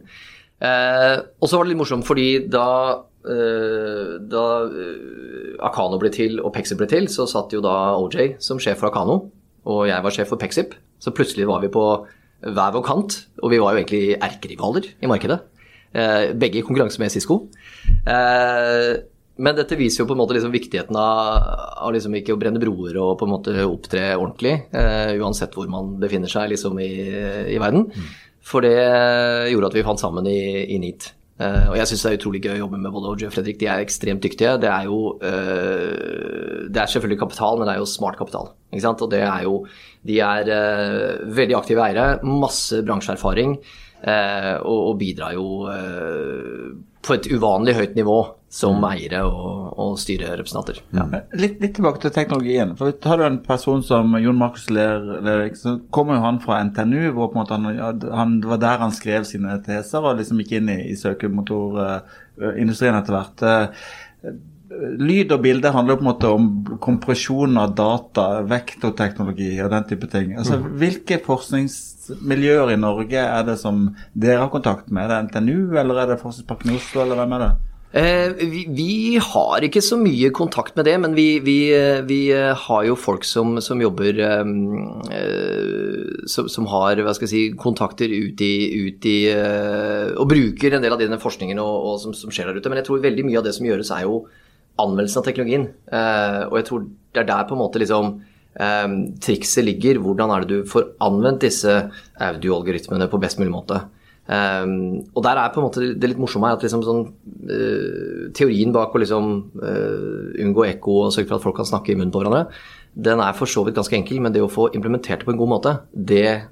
Eh, 0.64 1.16
og 1.40 1.48
så 1.50 1.58
var 1.58 1.66
det 1.66 1.74
litt 1.74 1.82
morsomt, 1.82 2.06
fordi 2.08 2.30
da 2.50 3.04
da 3.28 4.42
Akano 5.66 5.98
ble 6.00 6.08
til 6.14 6.38
og 6.40 6.52
Pexi 6.54 6.76
ble 6.78 6.86
til, 6.88 7.08
så 7.12 7.26
satt 7.28 7.52
jo 7.52 7.58
da 7.60 7.98
OJ 7.98 8.38
som 8.40 8.60
sjef 8.62 8.78
for 8.80 8.88
Akano, 8.88 9.18
og 9.66 9.86
jeg 9.90 10.04
var 10.04 10.14
sjef 10.14 10.30
for 10.30 10.40
Pexip. 10.40 10.76
Så 10.98 11.14
plutselig 11.14 11.46
var 11.48 11.62
vi 11.62 11.72
på 11.72 11.84
hver 12.38 12.74
vår 12.74 12.84
kant, 12.86 13.14
og 13.42 13.50
vi 13.50 13.60
var 13.62 13.74
jo 13.74 13.82
egentlig 13.82 14.18
erkerivaler 14.22 14.90
i 15.02 15.10
markedet. 15.10 15.40
Eh, 15.92 16.34
begge 16.38 16.60
i 16.60 16.64
konkurranse 16.66 17.00
med 17.00 17.10
Cisco. 17.10 17.46
Eh, 18.06 18.92
men 19.38 19.58
dette 19.58 19.78
viser 19.78 20.02
jo 20.02 20.08
på 20.10 20.16
en 20.16 20.20
måte 20.20 20.34
liksom 20.36 20.54
viktigheten 20.54 20.96
av, 20.98 21.50
av 21.86 21.92
liksom 21.94 22.16
ikke 22.18 22.34
å 22.34 22.40
brenne 22.40 22.62
broer 22.62 22.98
og 22.98 23.16
på 23.20 23.26
en 23.26 23.32
måte 23.32 23.54
opptre 23.64 24.10
ordentlig, 24.16 24.54
eh, 24.74 25.14
uansett 25.18 25.54
hvor 25.54 25.70
man 25.70 25.94
befinner 26.02 26.30
seg 26.30 26.50
liksom 26.52 26.80
i, 26.82 26.90
i 27.54 27.60
verden. 27.62 27.86
For 28.48 28.64
det 28.64 28.78
gjorde 29.52 29.70
at 29.70 29.76
vi 29.76 29.86
fant 29.86 30.00
sammen 30.00 30.26
i, 30.30 30.40
i 30.74 30.78
NEAT. 30.82 31.12
Eh, 31.38 31.66
og 31.70 31.76
jeg 31.78 31.86
syns 31.86 32.02
det 32.02 32.10
er 32.10 32.18
utrolig 32.18 32.40
gøy 32.42 32.56
å 32.56 32.62
jobbe 32.64 32.80
med 32.82 32.94
både 32.94 33.12
OJ 33.12 33.28
og 33.28 33.34
Fredrik. 33.36 33.58
De 33.60 33.68
er 33.70 33.82
ekstremt 33.84 34.24
dyktige. 34.24 34.56
Det 34.58 34.70
er 34.72 34.88
jo 34.88 34.98
uh, 35.22 36.66
Det 36.66 36.82
er 36.82 36.90
selvfølgelig 36.90 37.20
kapital, 37.20 37.60
men 37.60 37.68
det 37.68 37.76
er 37.76 37.82
jo 37.82 37.90
smart 37.90 38.18
kapital. 38.18 38.50
Ikke 38.72 38.84
sant? 38.84 39.04
Og 39.06 39.12
det 39.12 39.22
er 39.22 39.44
jo 39.46 39.60
De 40.08 40.18
er 40.24 40.50
uh, 40.50 41.28
veldig 41.38 41.58
aktive 41.60 41.84
eiere, 41.86 42.08
masse 42.26 42.82
bransjeerfaring, 42.86 43.58
og, 43.98 44.76
og 44.78 44.92
bidrar 45.00 45.32
jo 45.34 45.64
på 47.08 47.16
et 47.16 47.28
uvanlig 47.32 47.74
høyt 47.78 47.96
nivå 47.96 48.18
som 48.52 48.84
eiere 48.88 49.20
og, 49.28 49.74
og 49.80 49.96
styrerepresentanter. 50.00 50.78
Ja. 50.96 51.04
Litt, 51.36 51.58
litt 51.60 51.74
tilbake 51.76 52.00
til 52.00 52.12
teknologien. 52.14 52.74
for 52.78 52.94
Tar 53.04 53.20
du 53.20 53.24
en 53.26 53.40
person 53.44 53.82
som 53.84 54.16
Jon 54.20 54.38
Markus 54.40 54.68
Lervik, 54.72 55.56
så 55.60 55.76
kommer 55.94 56.16
jo 56.16 56.24
han 56.24 56.40
fra 56.44 56.62
NTNU, 56.64 57.10
hvor 57.16 57.28
på 57.28 57.36
en 57.36 57.42
måte 57.42 57.58
han, 57.58 57.66
han, 58.20 58.38
var 58.48 58.62
der 58.62 58.84
han 58.84 58.94
skrev 58.96 59.28
sine 59.28 59.58
teser, 59.66 60.00
og 60.04 60.18
liksom 60.20 60.40
gikk 60.42 60.52
inn 60.60 60.72
i, 60.72 60.78
i 60.92 60.96
søkemotorindustrien 61.00 62.96
etter 63.00 63.18
hvert. 63.18 63.38
Lyd 64.68 65.32
og 65.32 65.40
bilde 65.46 65.70
handler 65.72 65.96
på 65.96 66.04
en 66.04 66.10
måte 66.10 66.28
om 66.28 66.48
kompresjon 66.84 67.56
av 67.56 67.72
data, 67.78 68.26
vektorteknologi 68.48 69.54
og 69.64 69.72
den 69.72 69.86
type 69.88 70.10
ting. 70.12 70.34
Altså, 70.36 70.58
Hvilke 70.60 71.16
forskningsmiljøer 71.24 72.74
i 72.74 72.80
Norge 72.80 73.22
er 73.22 73.46
det 73.48 73.56
som 73.62 73.86
dere 74.12 74.42
har 74.44 74.52
kontakt 74.52 74.92
med? 74.92 75.08
Er 75.08 75.14
det 75.14 75.30
NTNU, 75.30 75.72
eller 75.72 76.02
er 76.02 76.12
det 76.12 76.20
Forskningsparken 76.20 76.74
i 76.74 76.76
Oslo, 76.76 77.06
eller 77.06 77.22
hvem 77.22 77.34
er 77.38 77.44
det? 77.46 77.50
Eh, 77.90 78.34
vi, 78.36 78.66
vi 78.68 78.94
har 79.16 79.64
ikke 79.64 79.80
så 79.80 79.96
mye 79.96 80.28
kontakt 80.36 80.76
med 80.76 80.84
det, 80.84 80.98
men 81.00 81.14
vi, 81.16 81.38
vi, 81.40 81.56
eh, 81.72 82.02
vi 82.04 82.18
eh, 82.36 82.52
har 82.52 82.82
jo 82.84 82.98
folk 83.00 83.24
som, 83.24 83.54
som 83.64 83.80
jobber 83.80 84.20
eh, 84.20 84.50
eh, 85.16 86.26
som, 86.28 86.50
som 86.52 86.68
har 86.68 87.00
hva 87.00 87.14
skal 87.16 87.24
jeg 87.24 87.32
si, 87.32 87.46
kontakter 87.56 88.12
ut 88.12 88.44
i, 88.44 88.52
ut 88.84 89.08
i 89.08 89.16
eh, 89.32 90.12
Og 90.20 90.28
bruker 90.28 90.76
en 90.76 90.84
del 90.84 90.92
av 90.92 91.00
denne 91.00 91.16
forskningen 91.22 91.62
og, 91.64 91.78
og 91.88 91.96
som, 92.04 92.12
som 92.12 92.28
skjer 92.28 92.52
der 92.52 92.60
ute. 92.60 92.68
Men 92.68 92.82
jeg 92.82 92.90
tror 92.90 93.00
veldig 93.08 93.24
mye 93.24 93.40
av 93.40 93.48
det 93.48 93.56
som 93.56 93.70
gjøres, 93.70 93.94
er 93.96 94.04
jo 94.04 94.20
anvendelsen 94.78 95.20
av 95.20 95.28
teknologien. 95.28 95.68
Eh, 95.92 96.40
og 96.48 96.58
jeg 96.60 96.68
tror 96.68 96.88
det 96.88 97.22
er 97.22 97.30
der 97.30 97.46
på 97.48 97.56
en 97.56 97.62
måte 97.62 97.82
liksom 97.82 98.16
eh, 98.58 98.96
trikset 99.24 99.66
ligger. 99.66 100.00
Hvordan 100.04 100.34
er 100.34 100.44
det 100.44 100.50
du 100.50 100.68
får 100.68 100.92
anvendt 101.04 101.46
disse 101.46 101.78
audioalgoritmene 102.14 103.10
på 103.10 103.22
best 103.22 103.40
mulig 103.40 103.54
måte. 103.54 103.82
Um, 104.28 105.08
og 105.16 105.22
der 105.24 105.38
er 105.40 105.52
på 105.54 105.62
en 105.62 105.64
måte 105.70 105.86
det 105.96 106.08
litt 106.10 106.18
morsomme 106.20 106.50
at 106.52 106.60
liksom 106.60 106.82
sånn, 106.84 106.98
uh, 107.48 108.26
teorien 108.36 108.74
bak 108.76 108.92
å 108.92 109.00
liksom, 109.00 109.30
uh, 109.56 110.26
unngå 110.44 110.66
ekko 110.66 110.98
og 111.06 111.14
sørge 111.14 111.30
for 111.30 111.38
at 111.38 111.46
folk 111.46 111.56
kan 111.56 111.68
snakke 111.70 111.94
i 111.94 111.96
munnen 111.96 112.12
på 112.12 112.20
hverandre, 112.20 112.42
den 112.92 113.22
er 113.24 113.32
for 113.38 113.48
så 113.48 113.64
vidt 113.64 113.78
ganske 113.78 113.96
enkel, 113.96 114.20
men 114.20 114.34
det 114.34 114.42
å 114.44 114.50
få 114.52 114.68
implementert 114.76 115.22
det 115.22 115.30
på 115.30 115.32
en 115.32 115.40
god 115.40 115.52
måte, 115.54 115.72
det 115.96 116.50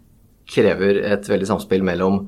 krever 0.49 1.03
et 1.05 1.29
veldig 1.29 1.51
samspill 1.51 1.85
mellom 1.85 2.23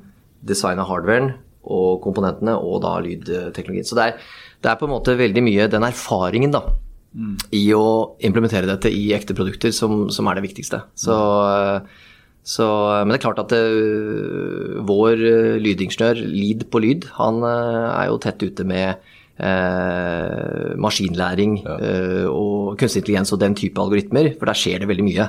design 0.44 0.82
av 0.82 0.90
hardwaren 0.90 1.32
og 1.68 2.02
komponentene 2.04 2.56
og 2.56 2.82
da 2.84 2.96
lydteknologien. 3.04 3.86
Så 3.86 3.98
det 3.98 4.10
er, 4.10 4.28
det 4.64 4.72
er, 4.72 4.80
på 4.80 4.88
en 4.88 4.94
måte 4.96 5.16
veldig 5.18 5.44
mye 5.44 5.70
den 5.70 5.86
erfaringen 5.86 6.54
da, 6.54 6.64
mm. 7.12 7.34
i 7.54 7.64
å 7.76 7.86
implementere 8.24 8.70
dette 8.70 8.92
i 8.92 9.10
ekte 9.16 9.36
produkter 9.38 9.74
som, 9.76 10.06
som 10.14 10.30
er 10.30 10.38
det 10.38 10.48
viktigste. 10.48 10.82
Så 10.98 11.18
så, 12.48 12.64
men 13.02 13.12
det 13.12 13.18
er 13.18 13.24
klart 13.26 13.40
at 13.42 13.52
det, 13.52 13.60
øh, 13.60 14.80
vår 14.88 15.20
øh, 15.20 15.56
lydingeniør, 15.60 16.22
Lid 16.32 16.64
på 16.72 16.80
lyd, 16.80 17.04
han 17.18 17.42
øh, 17.44 17.88
er 17.92 18.06
jo 18.08 18.20
tett 18.24 18.40
ute 18.40 18.64
med 18.64 19.02
eh, 19.38 20.74
maskinlæring 20.80 21.58
ja. 21.62 21.76
eh, 21.78 22.26
og 22.26 22.76
kunstig 22.78 23.02
intelligens 23.02 23.32
og 23.34 23.40
den 23.42 23.54
type 23.58 23.80
algoritmer, 23.80 24.32
for 24.38 24.50
der 24.50 24.58
skjer 24.58 24.82
det 24.82 24.88
veldig 24.90 25.06
mye. 25.06 25.28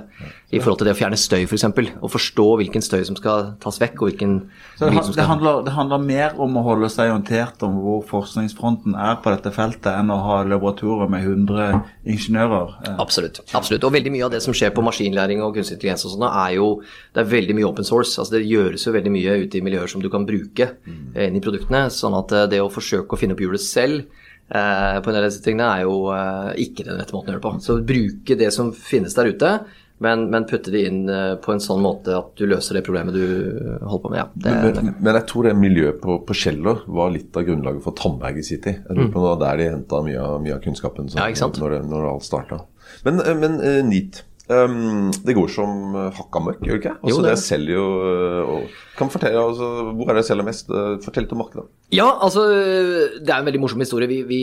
I 0.50 0.58
forhold 0.58 0.80
til 0.80 0.90
det 0.90 0.96
å 0.96 0.98
fjerne 0.98 1.18
støy, 1.20 1.44
f.eks. 1.46 1.66
Å 2.02 2.10
forstå 2.10 2.46
hvilken 2.62 2.82
støy 2.82 3.04
som 3.06 3.18
skal 3.18 3.52
tas 3.62 3.78
vekk, 3.82 4.02
og 4.02 4.10
hvilken 4.10 4.34
Så 4.80 4.90
det, 4.90 5.04
det, 5.16 5.26
handler, 5.30 5.62
det, 5.68 5.76
handler, 5.76 6.02
mer 6.10 6.40
om 6.42 6.58
å 6.58 6.64
holde 6.66 6.90
seg 6.90 7.12
orientert 7.12 7.62
om 7.66 7.78
hvor 7.84 8.02
forskningsfronten 8.10 8.98
er 8.98 9.20
på 9.22 9.34
dette 9.36 9.54
feltet, 9.54 9.92
enn 9.94 10.10
å 10.14 10.18
ha 10.26 10.40
laboratorier 10.48 11.12
med 11.12 11.28
100 11.28 11.84
ingeniører? 12.10 12.76
Eh. 12.88 12.98
Absolutt. 12.98 13.44
absolutt. 13.54 13.86
Og 13.86 13.94
veldig 13.94 14.16
mye 14.16 14.26
av 14.26 14.34
det 14.34 14.42
som 14.46 14.56
skjer 14.58 14.74
på 14.74 14.86
maskinlæring 14.86 15.44
og 15.46 15.54
kunstig 15.58 15.78
intelligens 15.78 16.08
og 16.08 16.16
sånt 16.16 16.28
er 16.30 16.58
jo 16.58 16.72
det 17.14 17.22
er 17.22 17.30
veldig 17.30 17.58
mye 17.60 17.70
open 17.70 17.86
source. 17.86 18.18
altså 18.18 18.40
Det 18.40 18.48
gjøres 18.50 18.88
jo 18.88 18.96
veldig 18.96 19.14
mye 19.14 19.38
ute 19.46 19.60
i 19.60 19.64
miljøer 19.66 19.92
som 19.92 20.02
du 20.02 20.10
kan 20.10 20.26
bruke 20.26 20.72
mm. 20.82 21.14
inn 21.28 21.38
i 21.38 21.44
produktene. 21.44 21.86
sånn 21.94 22.18
at 22.18 22.34
det 22.50 22.64
å 22.64 22.72
forsøke 22.74 23.14
å 23.14 23.20
finne 23.20 23.38
opp 23.38 23.46
hjulet 23.46 23.62
selv 23.62 23.99
Eh, 23.99 23.99
på 24.50 25.12
en 25.12 25.16
del 25.16 25.24
av 25.24 25.30
disse 25.30 25.44
tingene 25.46 25.68
er 25.70 25.86
jo 25.86 26.08
eh, 26.16 26.56
ikke 26.66 26.88
den 26.88 26.98
rette 26.98 27.14
måten 27.14 27.30
å 27.30 27.36
gjøre 27.36 27.42
det 27.42 27.46
på. 27.46 27.66
Så 27.66 27.78
bruke 27.86 28.38
det 28.40 28.50
som 28.56 28.72
finnes 28.74 29.14
der 29.18 29.30
ute, 29.30 29.52
men, 30.00 30.30
men, 30.32 30.46
putte 30.48 30.72
det 30.72 30.86
inn 30.88 31.02
eh, 31.12 31.34
på 31.44 31.54
en 31.54 31.62
sånn 31.62 31.84
måte 31.84 32.16
at 32.16 32.32
du 32.40 32.46
løser 32.48 32.80
det 32.80 32.86
problemet 32.88 33.14
du 33.14 33.26
holder 33.84 34.04
på 34.06 34.14
med. 34.14 34.22
Ja, 34.22 34.28
det, 34.34 34.54
men, 34.56 34.80
men, 34.80 34.96
men, 34.98 35.20
jeg 35.20 35.28
tror 35.30 35.50
det 35.50 35.54
miljøet 35.60 36.00
på, 36.02 36.18
på 36.26 36.38
Kjeller 36.42 36.82
var 36.88 37.12
litt 37.14 37.36
av 37.38 37.46
grunnlaget 37.50 37.86
for 37.86 38.00
Tandberg 38.00 38.40
i 38.40 38.48
sin 38.48 38.64
tid. 38.64 38.82
Jeg 38.88 38.98
lurer 38.98 39.14
på 39.14 39.26
mm. 39.26 39.30
der 39.44 39.62
de 39.62 39.70
henta 39.74 40.02
mye, 40.08 40.26
mye, 40.46 40.56
av 40.56 40.64
kunnskapen 40.66 41.12
som, 41.12 41.22
ja, 41.22 41.52
når, 41.60 41.76
det, 41.76 41.84
når, 41.92 42.10
alt 42.14 42.28
starta. 42.30 42.64
Men, 43.06 43.22
men 43.44 43.60
NEAT, 43.90 44.24
Um, 44.50 45.12
det 45.26 45.36
går 45.38 45.52
som 45.54 45.94
hakka 45.94 46.40
møkk, 46.42 46.64
gjør 46.66 46.80
det 46.80 46.82
ikke? 46.82 46.94
Altså, 46.98 47.12
jo, 47.12 47.18
det. 47.22 47.34
det 47.36 47.42
selger 47.44 47.76
jo 47.76 47.84
og, 48.56 48.80
kan 48.98 49.12
fortelle, 49.14 49.44
altså, 49.44 49.68
Hvor 49.94 50.10
er 50.10 50.18
det 50.18 50.24
selger 50.26 50.48
mest? 50.48 50.72
Fortell 51.06 51.30
om 51.30 51.44
markedet. 51.44 51.68
Ja, 51.94 52.08
altså 52.18 52.48
Det 52.50 53.30
er 53.30 53.38
en 53.38 53.46
veldig 53.46 53.62
morsom 53.62 53.86
historie. 53.86 54.10
Vi, 54.10 54.24
vi, 54.26 54.42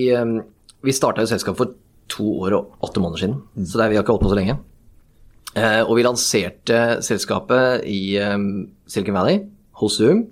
vi 0.86 0.94
starta 0.94 1.24
jo 1.24 1.32
selskapet 1.32 1.58
for 1.58 1.74
to 2.12 2.28
år 2.46 2.54
og 2.54 2.86
åtte 2.86 3.02
måneder 3.02 3.24
siden, 3.24 3.36
mm. 3.56 3.66
så 3.66 3.82
er, 3.82 3.90
vi 3.90 3.98
har 3.98 4.04
ikke 4.06 4.14
holdt 4.14 4.26
på 4.28 4.32
så 4.32 4.38
lenge. 4.38 4.56
Uh, 5.56 5.82
og 5.88 5.96
vi 5.96 6.04
lanserte 6.04 6.80
selskapet 7.04 7.86
i 7.88 8.18
um, 8.20 8.66
Silicon 8.86 9.16
Valley, 9.16 9.40
hos 9.80 9.98
Zoom. 9.98 10.26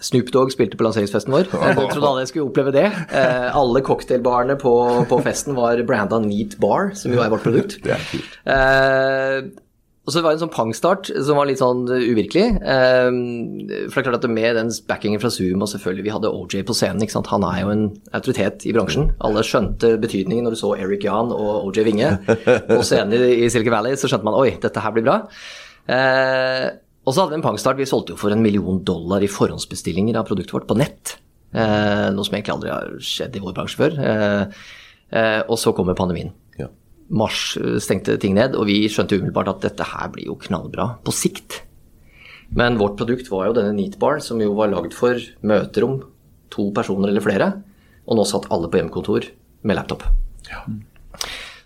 Snoop 0.00 0.30
Dogg 0.32 0.52
spilte 0.54 0.78
på 0.78 0.86
lanseringsfesten 0.86 1.34
vår. 1.34 1.50
Jeg 1.66 1.76
trodde 1.76 2.08
alle 2.08 2.22
jeg 2.22 2.30
skulle 2.32 2.48
oppleve 2.48 2.72
det. 2.74 2.86
Eh, 3.12 3.48
alle 3.58 3.82
cocktailbarene 3.84 4.56
på, 4.60 4.72
på, 5.10 5.18
festen 5.24 5.58
var 5.58 5.82
branda 5.88 6.20
Neat 6.22 6.56
Bar, 6.62 6.94
som 6.98 7.12
jo 7.12 7.20
er 7.22 7.32
vårt 7.32 7.44
produkt. 7.44 7.76
Det 7.84 7.92
er 7.96 8.08
kult. 8.08 8.40
Eh, 8.48 9.52
og 10.02 10.10
så 10.10 10.18
var 10.18 10.32
det 10.32 10.40
en 10.40 10.42
sånn 10.48 10.54
pangstart 10.54 11.12
som 11.12 11.38
var 11.38 11.46
litt 11.46 11.60
sånn 11.60 11.84
uvirkelig. 11.86 12.46
Eh, 12.58 13.10
for 13.86 13.98
det 13.98 14.02
er 14.02 14.06
klart 14.08 14.18
at 14.18 14.30
med 14.34 14.56
den 14.58 14.72
backingen 14.88 15.22
fra 15.22 15.30
Zoom, 15.30 15.62
og 15.62 15.70
selvfølgelig 15.70 16.06
vi 16.06 16.14
hadde 16.14 16.32
OJ 16.32 16.64
på 16.66 16.76
scenen, 16.76 17.04
ikke 17.04 17.14
sant? 17.18 17.30
han 17.30 17.46
er 17.46 17.60
jo 17.60 17.74
en 17.74 17.84
autoritet 18.10 18.66
i 18.66 18.74
bransjen. 18.74 19.12
Alle 19.22 19.44
skjønte 19.46 19.94
betydningen 20.02 20.48
når 20.48 20.56
du 20.56 20.62
så 20.62 20.72
Eric 20.78 21.06
Jan 21.06 21.34
og 21.36 21.68
OJ 21.68 21.84
Winge 21.90 22.14
på 22.26 22.80
scenen 22.86 23.28
i 23.28 23.50
Silicon 23.52 23.76
Valley, 23.76 23.98
så 23.98 24.10
skjønte 24.10 24.26
man 24.26 24.40
oi, 24.40 24.56
dette 24.62 24.82
her 24.82 24.96
blir 24.96 25.06
bra. 25.06 25.20
Eh, 25.90 26.66
og 27.02 27.10
så 27.10 27.22
hadde 27.22 27.34
vi 27.34 27.40
en 27.40 27.44
pangstart. 27.44 27.80
Vi 27.80 27.88
solgte 27.88 28.14
jo 28.14 28.20
for 28.20 28.34
en 28.34 28.42
million 28.44 28.78
dollar 28.86 29.24
i 29.24 29.30
forhåndsbestillinger 29.30 30.18
av 30.20 30.28
produktet 30.28 30.54
vårt 30.54 30.68
på 30.70 30.78
nett. 30.78 31.16
Eh, 31.52 32.08
noe 32.14 32.24
som 32.24 32.36
egentlig 32.36 32.54
aldri 32.54 32.70
har 32.72 32.92
skjedd 33.02 33.34
i 33.36 33.42
vår 33.42 33.56
bransje 33.56 33.80
før. 33.80 33.98
Eh, 33.98 34.62
eh, 35.18 35.40
og 35.42 35.58
så 35.60 35.74
kommer 35.74 35.98
pandemien. 35.98 36.30
Ja. 36.60 36.70
Mars 37.10 37.56
eh, 37.58 37.80
stengte 37.82 38.14
ting 38.22 38.36
ned, 38.38 38.54
og 38.54 38.68
vi 38.70 38.84
skjønte 38.86 39.18
umiddelbart 39.18 39.50
at 39.56 39.66
dette 39.66 39.88
her 39.90 40.14
blir 40.14 40.30
jo 40.30 40.38
knallbra 40.46 40.92
på 41.02 41.14
sikt. 41.16 41.60
Men 42.54 42.78
vårt 42.78 42.98
produkt 43.00 43.30
var 43.32 43.48
jo 43.48 43.58
denne 43.58 43.74
Neatbar, 43.74 44.20
som 44.22 44.40
jo 44.44 44.54
var 44.54 44.70
lagd 44.70 44.94
for 44.94 45.18
møterom, 45.42 46.02
to 46.52 46.68
personer 46.76 47.10
eller 47.10 47.24
flere. 47.24 47.50
Og 48.06 48.18
nå 48.18 48.26
satt 48.28 48.50
alle 48.52 48.70
på 48.70 48.78
hjemmekontor 48.78 49.26
med 49.66 49.78
laptop. 49.78 50.06
Ja. 50.50 50.62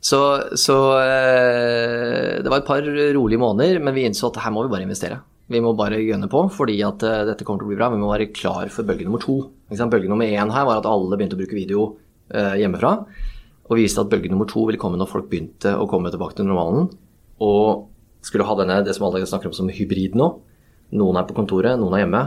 Så, 0.07 0.21
så 0.61 0.77
eh, 1.01 2.37
det 2.45 2.51
var 2.51 2.61
et 2.61 2.69
par 2.69 2.85
rolige 3.17 3.41
måneder, 3.43 3.81
men 3.83 3.97
vi 3.97 4.05
innså 4.07 4.29
at 4.29 4.39
her 4.45 4.53
må 4.55 4.67
vi 4.67 4.73
bare 4.75 4.87
investere. 4.87 5.19
Vi 5.51 5.63
må 5.63 5.73
bare 5.79 5.99
gønne 6.03 6.29
på, 6.31 6.43
fordi 6.55 6.77
at 6.87 7.03
eh, 7.07 7.25
dette 7.31 7.47
kommer 7.47 7.63
til 7.63 7.69
å 7.69 7.73
bli 7.73 7.79
bra. 7.79 7.89
Vi 7.91 8.01
må 8.03 8.11
være 8.13 8.29
klar 8.35 8.71
for 8.75 8.87
bølge 8.87 9.07
nummer 9.07 9.23
to. 9.23 9.39
Bølge 9.71 10.11
nummer 10.11 10.29
én 10.29 10.53
her 10.53 10.67
var 10.69 10.83
at 10.83 10.89
alle 10.91 11.19
begynte 11.19 11.39
å 11.39 11.41
bruke 11.41 11.59
video 11.59 11.89
eh, 12.31 12.59
hjemmefra. 12.63 12.93
Og 13.67 13.75
vi 13.75 13.87
viste 13.87 14.03
at 14.03 14.11
bølge 14.13 14.31
nummer 14.31 14.47
to 14.51 14.63
ville 14.69 14.81
komme 14.83 14.99
når 15.01 15.11
folk 15.11 15.31
begynte 15.31 15.75
å 15.75 15.89
komme 15.91 16.13
tilbake 16.15 16.39
til 16.39 16.47
normalen. 16.47 16.91
Og 17.43 17.89
skulle 18.27 18.47
ha 18.47 18.59
denne, 18.59 18.83
det 18.87 18.95
som 18.95 19.09
alle 19.09 19.27
snakker 19.27 19.51
om 19.51 19.57
som 19.57 19.71
hybrid 19.71 20.15
nå. 20.19 20.29
Noen 20.99 21.19
er 21.19 21.27
på 21.27 21.35
kontoret, 21.35 21.75
noen 21.81 21.99
er 21.99 22.05
hjemme. 22.05 22.23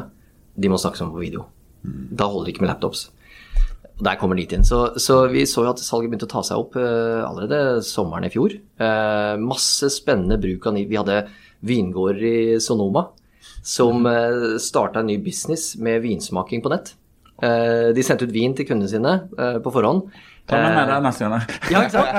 De 0.60 0.72
må 0.72 0.80
snakke 0.82 1.00
sammen 1.00 1.16
på 1.16 1.24
video. 1.24 1.48
Da 1.84 2.28
holder 2.28 2.50
det 2.50 2.58
ikke 2.58 2.66
med 2.66 2.74
laptops. 2.74 3.08
Og 4.00 4.06
Der 4.08 4.16
kommer 4.20 4.40
litt 4.40 4.54
inn. 4.56 4.64
Så, 4.64 4.96
så, 4.96 5.26
vi 5.32 5.44
så 5.50 5.66
jo 5.66 5.74
at 5.74 5.82
salget 5.84 6.14
begynte 6.14 6.28
å 6.30 6.32
ta 6.32 6.44
seg 6.48 6.62
opp 6.62 6.78
uh, 6.80 7.28
allerede 7.28 7.84
sommeren 7.84 8.30
i 8.30 8.32
fjor. 8.32 8.56
Uh, 8.80 9.36
masse 9.44 9.92
spennende 9.92 10.40
bruk 10.40 10.70
av 10.70 10.78
ny 10.78 10.86
Vi 10.88 11.00
hadde 11.00 11.26
vingårder 11.68 12.24
i 12.24 12.40
Sonoma 12.64 13.10
som 13.66 14.06
uh, 14.08 14.14
eh, 14.16 14.56
starta 14.62 15.02
en 15.02 15.10
ny 15.12 15.18
business 15.20 15.74
med 15.76 16.00
vinsmaking 16.06 16.64
på 16.64 16.72
nett. 16.72 16.94
Uh, 17.44 17.92
de 17.96 18.04
sendte 18.08 18.24
ut 18.28 18.36
vin 18.36 18.56
til 18.56 18.68
kundene 18.70 18.92
sine 18.92 19.16
på 19.64 19.74
forhånd. 19.76 20.08
Ta 20.50 20.60
med 20.60 20.90
deg 20.90 21.04
neste 21.06 21.28
gang. 21.28 21.44
Ja, 21.74 21.84
ikke 21.86 21.94
sant? 21.94 22.10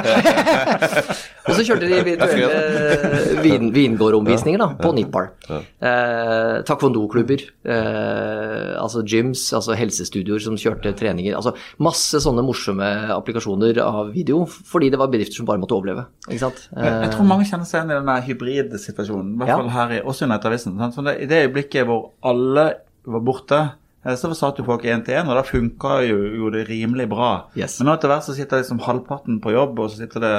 og 1.51 1.57
så 1.57 1.64
kjørte 1.66 1.88
de 1.90 1.99
virtuelle 2.07 3.40
vin, 3.43 3.71
vingårdomvisninger 3.75 4.61
da, 4.62 4.69
på 4.79 4.93
Nitbar. 4.95 5.33
Eh, 5.51 6.61
taekwondo-klubber, 6.69 7.43
eh, 7.66 8.71
altså 8.79 9.03
gyms, 9.03 9.49
altså 9.57 9.75
helsestudioer 9.79 10.43
som 10.45 10.59
kjørte 10.61 10.95
treninger. 10.99 11.35
altså 11.38 11.55
Masse 11.83 12.23
sånne 12.23 12.45
morsomme 12.47 12.87
applikasjoner 13.16 13.83
av 13.83 14.12
video, 14.14 14.45
fordi 14.47 14.93
det 14.95 15.01
var 15.01 15.11
bedrifter 15.12 15.43
som 15.43 15.51
bare 15.51 15.62
måtte 15.62 15.77
overleve. 15.79 16.07
ikke 16.29 16.45
sant? 16.45 16.62
Eh, 16.77 16.87
jeg 17.07 17.14
tror 17.16 17.29
mange 17.33 17.49
kjenner 17.51 17.66
seg 17.69 17.81
igjen 17.81 17.95
i 17.97 17.99
denne 17.99 18.21
hybridsituasjonen, 18.29 19.35
i 19.35 19.43
hvert 19.43 19.57
fall 19.57 19.75
her 19.75 19.99
i, 19.99 20.01
også 20.07 20.29
i 20.29 20.33
Nettavisen. 20.33 20.79
Sånn, 20.95 21.12
I 21.16 21.29
det 21.31 21.45
øyeblikket 21.49 21.88
hvor 21.90 22.12
alle 22.31 22.71
var 23.11 23.23
borte 23.25 23.61
Eh, 23.61 23.89
så 24.00 24.30
satt 24.32 24.56
jo 24.56 24.64
folk 24.64 24.86
én 24.88 25.02
til 25.04 25.18
én, 25.18 25.28
og 25.28 25.36
da 25.36 25.42
funka 25.44 25.98
jo, 26.06 26.20
jo, 26.38 26.50
det 26.54 26.64
rimelig 26.70 27.04
bra. 27.10 27.30
Yes. 27.58 27.76
Men 27.80 27.90
nå 27.90 27.96
etter 27.98 28.08
hvert 28.08 28.24
så 28.24 28.32
sitter 28.36 28.62
liksom 28.62 28.80
halvparten 28.86 29.40
på 29.44 29.52
jobb, 29.52 29.76
og 29.76 29.90
så 29.92 30.00
sitter 30.00 30.24
det 30.24 30.36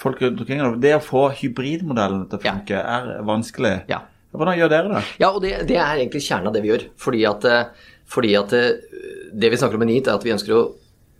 folk 0.00 0.22
rundt 0.24 0.42
omkring. 0.42 0.64
Det 0.82 0.96
å 0.96 1.04
få 1.04 1.28
hybridmodellen 1.38 2.24
til 2.26 2.40
å 2.40 2.42
funke 2.42 2.74
ja. 2.74 2.96
er 2.98 3.22
vanskelig. 3.28 3.76
Ja. 3.92 4.02
Hvordan 4.34 4.58
gjør 4.58 4.72
dere 4.72 4.90
det? 4.96 5.04
Ja, 5.22 5.30
og 5.30 5.38
det, 5.44 5.52
det, 5.70 5.78
er 5.78 6.00
egentlig 6.00 6.24
kjernen 6.26 6.50
av 6.50 6.56
det 6.56 6.64
vi 6.64 6.72
gjør. 6.72 6.88
Fordi 7.00 7.22
at, 7.30 7.46
eh, 7.48 7.86
fordi 8.10 8.34
at 8.40 8.52
det, 8.52 8.64
eh, 8.66 9.22
det 9.38 9.52
vi 9.52 9.60
snakker 9.60 9.78
om 9.78 9.86
i 9.86 9.88
NIT, 9.92 10.10
er 10.10 10.18
at 10.18 10.26
vi 10.26 10.34
ønsker 10.34 10.56
å 10.56 10.64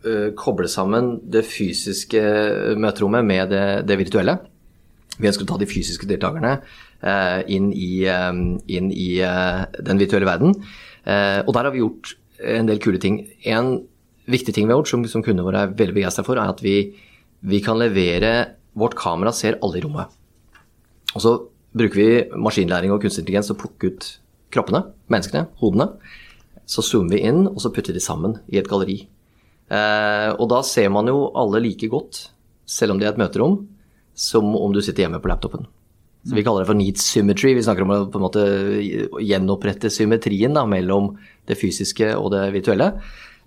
uh, 0.09 0.29
koble 0.39 0.69
sammen 0.73 1.15
det 1.31 1.45
fysiske 1.47 2.21
møterommet 2.81 3.27
med 3.29 3.53
det, 3.53 3.65
det, 3.87 3.99
virtuelle. 4.01 4.39
Vi 5.19 5.31
ønsker 5.31 5.47
å 5.47 5.51
ta 5.53 5.59
de 5.61 5.69
fysiske 5.69 6.09
deltakerne 6.09 6.59
inn 7.47 7.69
i, 7.79 8.09
inn 8.75 8.89
i 8.91 9.09
den 9.23 10.01
virtuelle 10.01 10.27
verden. 10.27 10.57
Eh, 11.09 11.41
og 11.47 11.55
der 11.57 11.69
har 11.69 11.75
vi 11.75 11.83
gjort 11.83 12.15
en 12.45 12.69
del 12.69 12.81
kule 12.83 13.01
ting. 13.03 13.23
En 13.49 13.79
viktig 14.29 14.55
ting 14.55 14.69
vi 14.69 14.75
har 14.75 14.83
gjort, 14.83 14.93
som, 14.93 15.05
som 15.09 15.25
kundene 15.25 15.47
våre 15.47 15.65
er 15.65 15.75
veldig 15.77 15.97
begeistra 15.97 16.25
for, 16.27 16.39
er 16.39 16.53
at 16.53 16.63
vi, 16.65 16.93
vi, 17.41 17.65
kan 17.65 17.81
levere 17.81 18.55
Vårt 18.79 18.95
kamera 18.95 19.33
ser 19.35 19.57
alle 19.65 19.81
i 19.81 19.83
rommet. 19.83 20.13
Og 21.17 21.23
så 21.25 21.31
bruker 21.75 21.99
vi 21.99 22.39
maskinlæring 22.39 22.93
og 22.95 23.01
kunstig 23.03 23.25
intelligens 23.25 23.49
til 23.49 23.57
å 23.57 23.59
plukke 23.59 23.91
ut 23.91 24.07
kroppene, 24.55 24.85
menneskene, 25.11 25.49
hodene. 25.59 25.89
Så 26.69 26.85
zoomer 26.87 27.17
vi 27.17 27.25
inn, 27.27 27.49
og 27.49 27.59
så 27.65 27.73
putter 27.75 27.97
de 27.97 28.03
sammen 28.05 28.37
i 28.47 28.61
et 28.61 28.69
galleri. 28.71 29.01
Eh, 29.73 30.31
og 30.37 30.47
da 30.53 30.61
ser 30.63 30.93
man 30.95 31.11
jo 31.11 31.27
alle 31.35 31.65
like 31.65 31.91
godt, 31.91 32.29
selv 32.69 32.95
om 32.95 33.01
det 33.01 33.09
er 33.09 33.17
et 33.17 33.21
møterom, 33.25 33.65
som 34.15 34.53
om 34.55 34.77
du 34.77 34.79
sitter 34.85 35.09
hjemme 35.09 35.19
på 35.25 35.33
laptopen. 35.33 35.67
Så 36.27 36.35
Vi 36.35 36.43
kaller 36.45 36.65
det 36.65 36.71
for 36.71 36.79
neat 36.79 36.99
symmetry. 36.99 37.55
Vi 37.55 37.63
snakker 37.63 37.87
om 37.87 37.95
å 37.95 37.99
på 38.11 38.19
en 38.19 38.27
måte 38.27 38.45
gjenopprette 39.23 39.91
symmetrien 39.93 40.57
da, 40.57 40.65
mellom 40.69 41.13
det 41.49 41.57
fysiske 41.61 42.11
og 42.19 42.33
det 42.35 42.49
virtuelle. 42.57 42.93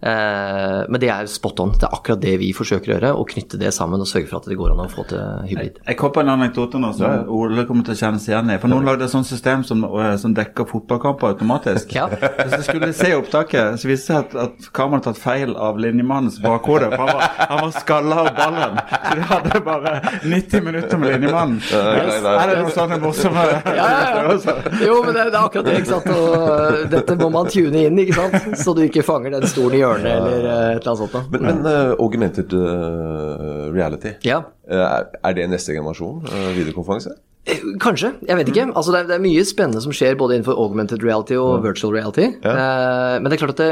Eh, 0.01 0.81
men 0.89 0.97
det 1.01 1.09
er 1.13 1.27
spot 1.29 1.59
on. 1.61 1.73
Det 1.77 1.85
er 1.85 1.93
akkurat 1.93 2.21
det 2.21 2.33
vi 2.41 2.49
forsøker 2.57 2.89
å 2.89 2.95
gjøre. 2.95 3.11
Å 3.21 3.25
knytte 3.33 3.59
det 3.61 3.69
sammen 3.75 4.01
og 4.01 4.09
sørge 4.09 4.29
for 4.31 4.39
at 4.41 4.49
det 4.49 4.57
går 4.57 4.73
an 4.73 4.83
å 4.85 4.87
få 4.89 5.05
til 5.11 5.21
hybrid. 5.51 5.81
Jeg 5.85 5.99
kom 5.99 6.13
på 6.15 6.23
en 6.23 6.31
anekdote 6.33 6.81
nå 6.81 6.89
som 6.97 7.29
Ole 7.31 7.67
kommer 7.69 7.85
til 7.85 7.93
å 7.93 7.99
kjenne 7.99 8.21
seg 8.21 8.33
igjen 8.33 8.53
i. 8.55 8.57
For 8.61 8.71
noen 8.71 8.87
lagde 8.89 9.05
et 9.05 9.13
sånt 9.13 9.29
system 9.29 9.65
som, 9.67 9.83
eh, 9.85 10.15
som 10.21 10.33
dekker 10.37 10.69
fotballkamper 10.71 11.35
automatisk. 11.35 11.93
Ja. 12.01 12.05
Hvis 12.07 12.53
jeg 12.55 12.63
skulle 12.65 12.87
se 12.95 13.09
opptaket, 13.13 13.75
så 13.77 13.87
viste 13.89 13.91
det 13.91 14.07
seg 14.07 14.17
at, 14.23 14.31
at 14.47 14.69
kameraet 14.73 15.05
hadde 15.09 15.11
tatt 15.11 15.19
feil 15.21 15.51
av 15.59 15.77
linjemannens 15.81 16.39
bakhode. 16.41 16.87
For 16.93 17.03
han 17.03 17.19
var, 17.19 17.35
han 17.51 17.59
var 17.61 17.73
skalla 17.75 18.17
av 18.21 18.29
ballen. 18.37 18.79
Så 19.03 19.17
de 19.19 19.25
hadde 19.29 19.61
bare 19.65 19.91
90 20.23 20.65
minutter 20.65 21.01
med 21.01 21.13
linjemannen. 21.13 21.59
Er 21.75 22.53
det 22.53 22.57
noe 22.61 22.73
sånt 22.73 22.95
morsomt? 23.03 23.37
Ja, 23.75 23.89
ja. 23.91 24.55
Jo, 24.87 24.97
men 25.05 25.13
det, 25.13 25.27
det 25.33 25.37
er 25.37 25.43
akkurat 25.43 25.67
det, 25.67 25.75
ikke 25.81 25.91
sant. 25.91 26.09
Og 26.15 26.37
øh, 26.39 26.79
dette 26.95 27.17
må 27.19 27.29
man 27.35 27.51
tune 27.53 27.85
inn, 27.85 28.01
ikke 28.01 28.17
sant. 28.17 28.57
Så 28.63 28.73
du 28.77 28.81
ikke 28.87 29.05
fanger 29.05 29.35
den 29.35 29.45
stolen 29.51 29.77
i 29.77 29.83
hjørnet 29.83 29.90
eller 29.99 30.38
øh, 30.38 30.75
et 30.75 30.80
eller 30.80 30.91
annet 30.91 31.01
sånt. 31.01 31.12
da. 31.13 31.21
Men, 31.32 31.41
men 31.49 31.60
uh, 31.67 31.93
augmented 31.99 32.54
uh, 32.54 33.69
reality, 33.75 34.13
Ja. 34.27 34.41
eh, 34.69 34.97
er 35.23 35.34
det 35.38 35.49
neste 35.51 35.73
generasjon 35.75 36.23
eh, 36.32 36.49
videokonferanse? 36.58 37.15
Eh, 37.49 37.62
Kanskje, 37.82 38.13
jeg 38.27 38.38
vet 38.38 38.51
ikke. 38.54 38.67
Altså, 38.75 38.91
det, 38.93 38.99
er, 39.04 39.08
det 39.12 39.15
er 39.17 39.23
mye 39.25 39.45
spennende 39.49 39.82
som 39.82 39.91
skjer 39.95 40.17
både 40.19 40.38
innenfor 40.38 40.60
augmented 40.62 41.04
reality 41.04 41.36
og 41.41 41.63
virtual 41.65 41.93
reality. 41.95 42.27
Eh, 42.41 43.15
men 43.19 43.30
det 43.30 43.38
er 43.38 43.41
klart 43.45 43.56
at 43.60 43.63
det, 43.63 43.71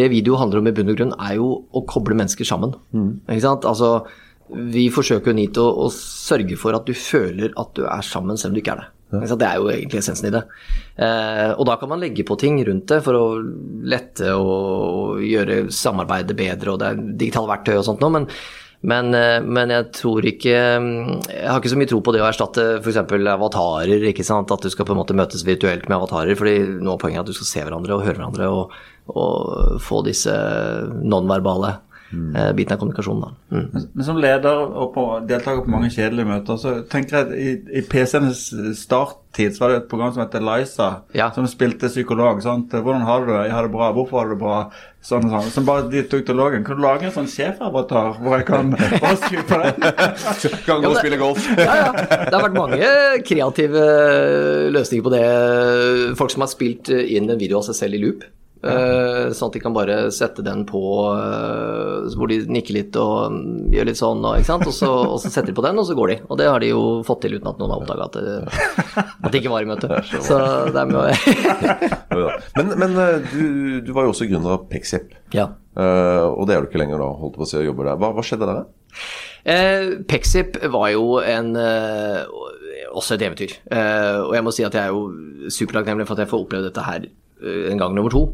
det 0.00 0.08
video 0.10 0.38
handler 0.40 0.62
om 0.62 0.66
i 0.70 0.72
bunn 0.74 0.90
og 0.94 0.96
grunn, 0.98 1.12
er 1.20 1.36
jo 1.38 1.50
å 1.76 1.84
koble 1.86 2.16
mennesker 2.18 2.48
sammen. 2.48 2.72
Ikke 3.28 3.44
sant? 3.44 3.66
Altså, 3.68 3.90
vi 4.50 4.88
forsøker 4.94 5.32
jo 5.32 5.36
NIT 5.36 5.58
å, 5.62 5.66
å 5.86 5.90
sørge 5.92 6.56
for 6.58 6.74
at 6.78 6.86
du 6.88 6.94
føler 6.94 7.52
at 7.58 7.72
du 7.78 7.84
er 7.86 8.02
sammen 8.06 8.38
selv 8.38 8.54
om 8.54 8.58
du 8.58 8.62
ikke 8.64 8.76
er 8.76 8.84
det. 8.84 8.88
Det 9.10 9.46
er 9.46 9.60
jo 9.60 9.70
egentlig 9.70 10.00
essensen 10.00 10.28
i 10.28 10.34
det. 10.34 10.42
Eh, 10.98 11.52
og 11.54 11.64
da 11.68 11.76
kan 11.78 11.90
man 11.92 12.02
legge 12.02 12.26
på 12.26 12.38
ting 12.40 12.58
rundt 12.66 12.88
det 12.90 13.00
for 13.06 13.14
å 13.14 13.24
lette 13.86 14.32
og 14.34 15.22
gjøre 15.22 15.66
samarbeidet 15.70 16.36
bedre, 16.38 16.72
og 16.72 16.80
det 16.82 16.88
er 16.90 17.02
digitale 17.14 17.52
verktøy 17.52 17.76
og 17.76 17.84
sånt 17.86 18.02
noe, 18.02 18.16
men 18.18 18.30
men, 18.86 19.08
eh, 19.16 19.40
men 19.42 19.72
jeg 19.72 19.86
tror 19.96 20.26
ikke 20.28 20.52
Jeg 20.52 21.46
har 21.48 21.58
ikke 21.58 21.72
så 21.72 21.78
mye 21.80 21.88
tro 21.90 22.00
på 22.04 22.12
det 22.14 22.20
å 22.22 22.28
erstatte 22.28 22.66
f.eks. 22.82 22.98
avatarer. 23.32 24.04
ikke 24.10 24.26
sant? 24.26 24.52
At 24.52 24.62
du 24.62 24.70
skal 24.70 24.86
på 24.86 24.94
en 24.94 25.00
måte 25.00 25.16
møtes 25.16 25.46
virtuelt 25.46 25.88
med 25.88 25.96
avatarer. 25.96 26.36
fordi 26.36 26.58
noe 26.78 26.94
av 26.94 27.00
poenget 27.00 27.22
er 27.22 27.24
at 27.24 27.32
du 27.32 27.38
skal 27.38 27.50
se 27.50 27.64
hverandre 27.64 27.96
og 27.96 28.04
høre 28.04 28.20
hverandre 28.20 28.50
og, 28.52 28.76
og 29.16 29.80
få 29.82 30.02
disse 30.06 30.36
nonverbale 31.02 31.78
eh, 32.36 32.52
bitene 32.56 32.76
av 32.76 32.80
kommunikasjonen. 32.82 33.20
da. 33.22 33.56
Mm. 33.56 33.86
Men 33.94 34.04
som 34.04 34.16
leder 34.22 34.62
og 34.66 34.94
på, 34.94 35.06
deltaker 35.28 35.64
på 35.66 35.70
mange 35.74 35.90
kjedelige 35.90 36.26
møter, 36.30 36.56
så 36.62 36.74
tenker 36.88 37.16
jeg 37.16 37.26
at 37.26 37.32
i, 37.36 37.78
i 37.80 37.82
PC-enes 37.82 38.42
starttid 38.80 39.54
så 39.56 39.60
var 39.64 39.68
det 39.74 39.76
et 39.82 39.88
program 39.90 40.12
som 40.14 40.22
heter 40.24 40.40
Liza, 40.44 40.90
Ja. 41.14 41.30
som 41.36 41.46
spilte 41.46 41.88
psykolog. 41.92 42.42
sant? 42.42 42.70
'Hvordan 42.72 43.02
har 43.04 43.20
du 43.20 43.32
det?' 43.32 43.42
'Jeg 43.44 43.52
har 43.52 43.62
det 43.62 43.72
bra.' 43.72 43.92
'Hvorfor 43.92 44.18
har 44.18 44.24
du 44.28 44.34
det 44.34 44.38
bra?' 44.42 44.70
Sånn 45.06 45.22
og 45.24 45.30
sånn. 45.30 45.50
Som 45.54 45.64
bare 45.64 45.88
de 45.88 46.02
tok 46.02 46.24
til 46.26 46.34
loggen. 46.34 46.64
Kan 46.66 46.76
du 46.76 46.82
lage 46.82 47.04
en 47.06 47.12
sånn 47.14 47.28
sjefavatar 47.30 48.16
hvor 48.18 48.36
jeg 48.38 48.46
kan 48.46 48.72
skru 49.22 49.38
på 49.46 49.58
den? 49.62 49.74
Kan 50.66 50.82
gå 50.82 50.88
og 50.90 50.96
spille 50.98 51.16
golf. 51.20 51.46
Ja, 51.56 51.76
ja. 51.78 51.92
Det 52.26 52.34
har 52.34 52.42
vært 52.48 52.56
mange 52.58 53.22
kreative 53.22 53.84
løsninger 54.74 55.04
på 55.06 55.12
det. 55.14 56.16
Folk 56.18 56.30
som 56.34 56.42
har 56.42 56.50
spilt 56.50 56.90
inn 56.90 57.30
en 57.30 57.38
video 57.38 57.58
av 57.60 57.68
seg 57.68 57.78
selv 57.78 57.94
i 57.94 58.02
loop. 58.02 58.24
Eh, 58.64 59.32
Sånn 59.36 59.50
at 59.50 59.56
de 59.56 59.60
kan 59.62 59.74
bare 59.76 59.96
sette 60.14 60.44
den 60.46 60.62
på 60.68 60.80
uh, 61.12 62.06
hvor 62.16 62.30
de 62.30 62.38
nikker 62.48 62.76
litt 62.76 62.96
og 63.00 63.32
um, 63.32 63.38
gjør 63.74 63.88
litt 63.90 64.00
sånn, 64.00 64.24
og? 64.24 64.40
Og, 64.56 64.72
så, 64.74 64.90
og 65.12 65.18
så 65.22 65.30
setter 65.32 65.50
de 65.52 65.56
på 65.58 65.64
den, 65.66 65.78
og 65.82 65.88
så 65.88 65.96
går 65.98 66.12
de. 66.12 66.16
Og 66.30 66.40
det 66.40 66.48
har 66.50 66.62
de 66.62 66.70
jo 66.72 66.82
fått 67.06 67.24
til 67.26 67.36
uten 67.38 67.50
at 67.52 67.60
noen 67.60 67.74
har 67.74 67.82
oppdaga 67.84 68.08
at, 68.08 68.18
det- 68.22 69.04
at 69.26 69.30
de 69.34 69.42
ikke 69.42 69.52
var 69.52 69.66
i 69.66 69.70
møte. 69.70 69.90
Så 70.28 70.40
det 70.72 70.80
er 70.82 70.90
med 70.90 70.96
Men, 72.56 72.72
men 72.80 72.96
eh, 73.02 73.30
du, 73.32 73.44
du 73.84 73.90
var 73.92 74.06
jo 74.06 74.14
også 74.14 74.28
gründer 74.30 74.56
av 74.56 74.66
Pexip. 74.70 75.12
Ja. 75.36 75.50
uh, 75.76 76.30
og 76.32 76.46
det 76.48 76.56
er 76.56 76.64
du 76.64 76.70
ikke 76.70 76.80
lenger 76.80 77.02
da, 77.02 77.10
holdt 77.20 77.36
på 77.36 77.44
å 77.44 77.48
si, 77.50 77.58
og 77.60 77.66
jobber 77.68 77.90
der. 77.90 77.98
Hva, 78.00 78.12
hva 78.16 78.24
skjedde 78.24 78.48
der? 78.48 78.62
Eh, 79.46 79.90
Pexip 80.08 80.56
var 80.72 80.88
jo 80.90 81.20
en, 81.22 81.52
eh, 81.60 82.24
også 82.96 83.14
et 83.14 83.22
eventyr. 83.28 83.52
Eh, 83.70 84.16
og 84.24 84.32
jeg 84.34 84.42
må 84.46 84.54
si 84.54 84.64
at 84.66 84.74
jeg 84.74 84.88
er 84.88 84.94
jo 84.96 85.50
supertakknemlig 85.52 86.06
for 86.08 86.16
at 86.16 86.24
jeg 86.24 86.32
får 86.32 86.42
oppleve 86.46 86.66
dette 86.66 86.82
her 86.86 87.06
eh, 87.06 87.68
en 87.70 87.78
gang 87.82 87.94
nummer 87.94 88.10
to. 88.10 88.24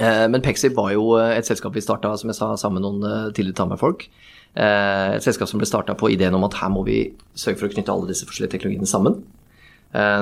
Eh, 0.00 0.26
men 0.30 0.42
Pexip 0.42 0.74
var 0.74 0.90
jo 0.94 1.12
eh, 1.20 1.36
et 1.38 1.46
selskap 1.46 1.74
vi 1.76 1.82
starta 1.84 2.14
som 2.18 2.30
jeg 2.30 2.38
sa, 2.38 2.50
sammen 2.58 2.80
med 2.80 2.86
noen 2.86 3.06
eh, 3.06 3.30
tidligere 3.36 3.60
Tama-folk. 3.60 4.08
Eh, 4.54 5.14
et 5.18 5.24
selskap 5.24 5.50
som 5.50 5.62
ble 5.62 5.68
starta 5.70 5.94
på 5.98 6.10
ideen 6.14 6.34
om 6.34 6.46
at 6.48 6.58
her 6.58 6.72
må 6.74 6.82
vi 6.86 6.98
sørge 7.38 7.60
for 7.60 7.68
å 7.68 7.74
knytte 7.74 7.94
alle 7.94 8.10
disse 8.10 8.26
forskjellige 8.28 8.56
teknologiene 8.56 8.90
sammen. 8.90 9.22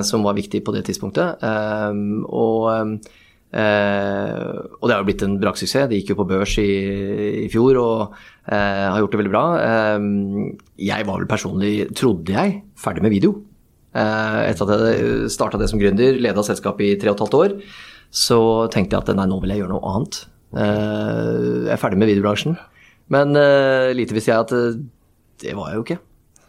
som 0.05 0.21
var 0.21 0.35
viktig 0.37 0.61
på 0.67 0.73
det 0.75 0.83
tidspunktet. 0.85 1.41
Og 2.29 2.99
og 3.53 4.85
det 4.89 4.93
har 4.93 5.01
jo 5.01 5.07
blitt 5.07 5.23
en 5.25 5.39
braksuksess. 5.41 5.89
Det 5.89 5.97
gikk 5.97 6.11
jo 6.13 6.19
på 6.19 6.27
børs 6.29 6.59
i, 6.61 6.67
i 7.45 7.49
fjor 7.49 7.79
og 7.81 8.19
har 8.45 8.99
gjort 9.01 9.15
det 9.15 9.21
veldig 9.23 9.33
bra. 9.33 9.45
Jeg 10.77 11.09
var 11.09 11.23
vel 11.23 11.31
personlig, 11.31 11.73
trodde 11.97 12.37
jeg, 12.37 12.59
ferdig 12.77 13.05
med 13.07 13.15
video. 13.17 13.33
Etter 13.97 14.77
at 14.77 14.85
jeg 14.91 15.33
starta 15.33 15.61
det 15.61 15.71
som 15.73 15.81
gründer, 15.81 16.21
leda 16.21 16.45
selskapet 16.45 16.91
i 16.91 17.01
tre 17.01 17.13
og 17.13 17.17
et 17.17 17.25
halvt 17.25 17.41
år, 17.41 17.57
så 18.13 18.39
tenkte 18.73 18.99
jeg 18.99 19.07
at 19.07 19.17
nei, 19.17 19.27
nå 19.31 19.41
vil 19.43 19.55
jeg 19.55 19.63
gjøre 19.65 19.73
noe 19.73 19.93
annet. 19.97 20.23
Eh, 20.53 21.67
jeg 21.67 21.75
er 21.75 21.81
ferdig 21.81 21.99
med 22.03 22.11
videobransjen. 22.13 22.57
Men 23.13 23.37
eh, 23.41 23.91
lite 23.97 24.15
visste 24.17 24.33
jeg 24.35 24.45
at 24.47 24.53
eh, 24.57 24.81
det 25.43 25.55
var 25.59 25.73
jeg 25.73 25.81
jo 25.81 25.85
ikke. 25.89 26.01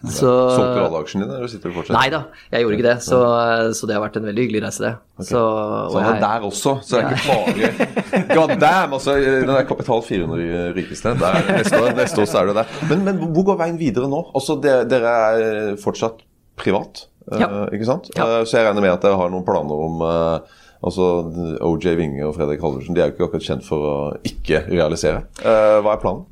Så, 0.04 0.28
Solgte 0.28 0.74
du 0.76 0.82
alle 0.84 1.00
aksjene 1.00 1.24
dine, 1.24 1.36
eller 1.40 1.48
sitter 1.48 1.72
du 1.72 1.76
fortsatt? 1.78 1.96
Nei 1.96 2.10
da, 2.12 2.18
jeg 2.52 2.66
gjorde 2.66 2.76
ikke 2.76 2.86
det. 2.90 2.96
Så, 3.06 3.20
så 3.80 3.88
det 3.88 3.96
har 3.96 4.02
vært 4.04 4.18
en 4.20 4.26
veldig 4.28 4.44
hyggelig 4.44 4.62
reise, 4.66 4.82
det. 4.84 4.90
Så, 5.30 5.40
og 5.40 5.94
Så 5.94 6.02
han 6.04 6.10
er 6.10 6.18
jeg- 6.18 6.24
der 6.26 6.48
også, 6.50 6.74
så 6.84 7.00
det 7.00 7.06
er 7.06 7.14
ikke 7.16 7.30
bare 7.32 8.34
God 8.36 8.52
damn! 8.60 8.96
Altså, 8.98 9.16
den 9.24 9.48
der 9.54 9.64
Kapital 9.70 10.04
400 10.04 10.74
rikeste, 10.76 11.14
der, 11.22 11.40
neste, 11.56 11.80
år, 11.80 11.96
neste 12.02 12.20
år 12.26 12.28
så 12.34 12.42
er 12.42 12.52
du 12.52 12.54
der. 12.60 12.76
Men, 12.92 13.06
men 13.08 13.24
hvor 13.32 13.48
går 13.54 13.62
veien 13.64 13.80
videre 13.80 14.12
nå? 14.12 14.20
Altså, 14.36 14.58
Dere, 14.68 14.84
dere 14.92 15.16
er 15.40 15.80
fortsatt 15.80 16.20
privat, 16.60 17.06
Ja. 17.32 17.48
ikke 17.72 17.88
sant? 17.88 18.12
Ja. 18.20 18.28
Så 18.44 18.60
jeg 18.60 18.68
regner 18.68 18.84
med 18.84 18.92
at 18.98 19.08
dere 19.08 19.16
har 19.24 19.32
noen 19.32 19.48
planer 19.48 19.86
om 19.88 20.04
Altså, 20.84 21.08
OJ 21.64 21.96
Winge 22.00 22.28
og 22.28 22.36
Fredrik 22.38 22.64
Halvorsen 22.64 22.96
de 22.96 23.04
er 23.04 23.10
jo 23.10 23.16
ikke 23.16 23.30
akkurat 23.30 23.48
kjent 23.48 23.66
for 23.68 23.88
å 23.88 23.96
ikke 24.28 24.66
realisere. 24.68 25.26
Eh, 25.40 25.80
Hva 25.84 25.96
er 25.96 26.04
planen? 26.04 26.26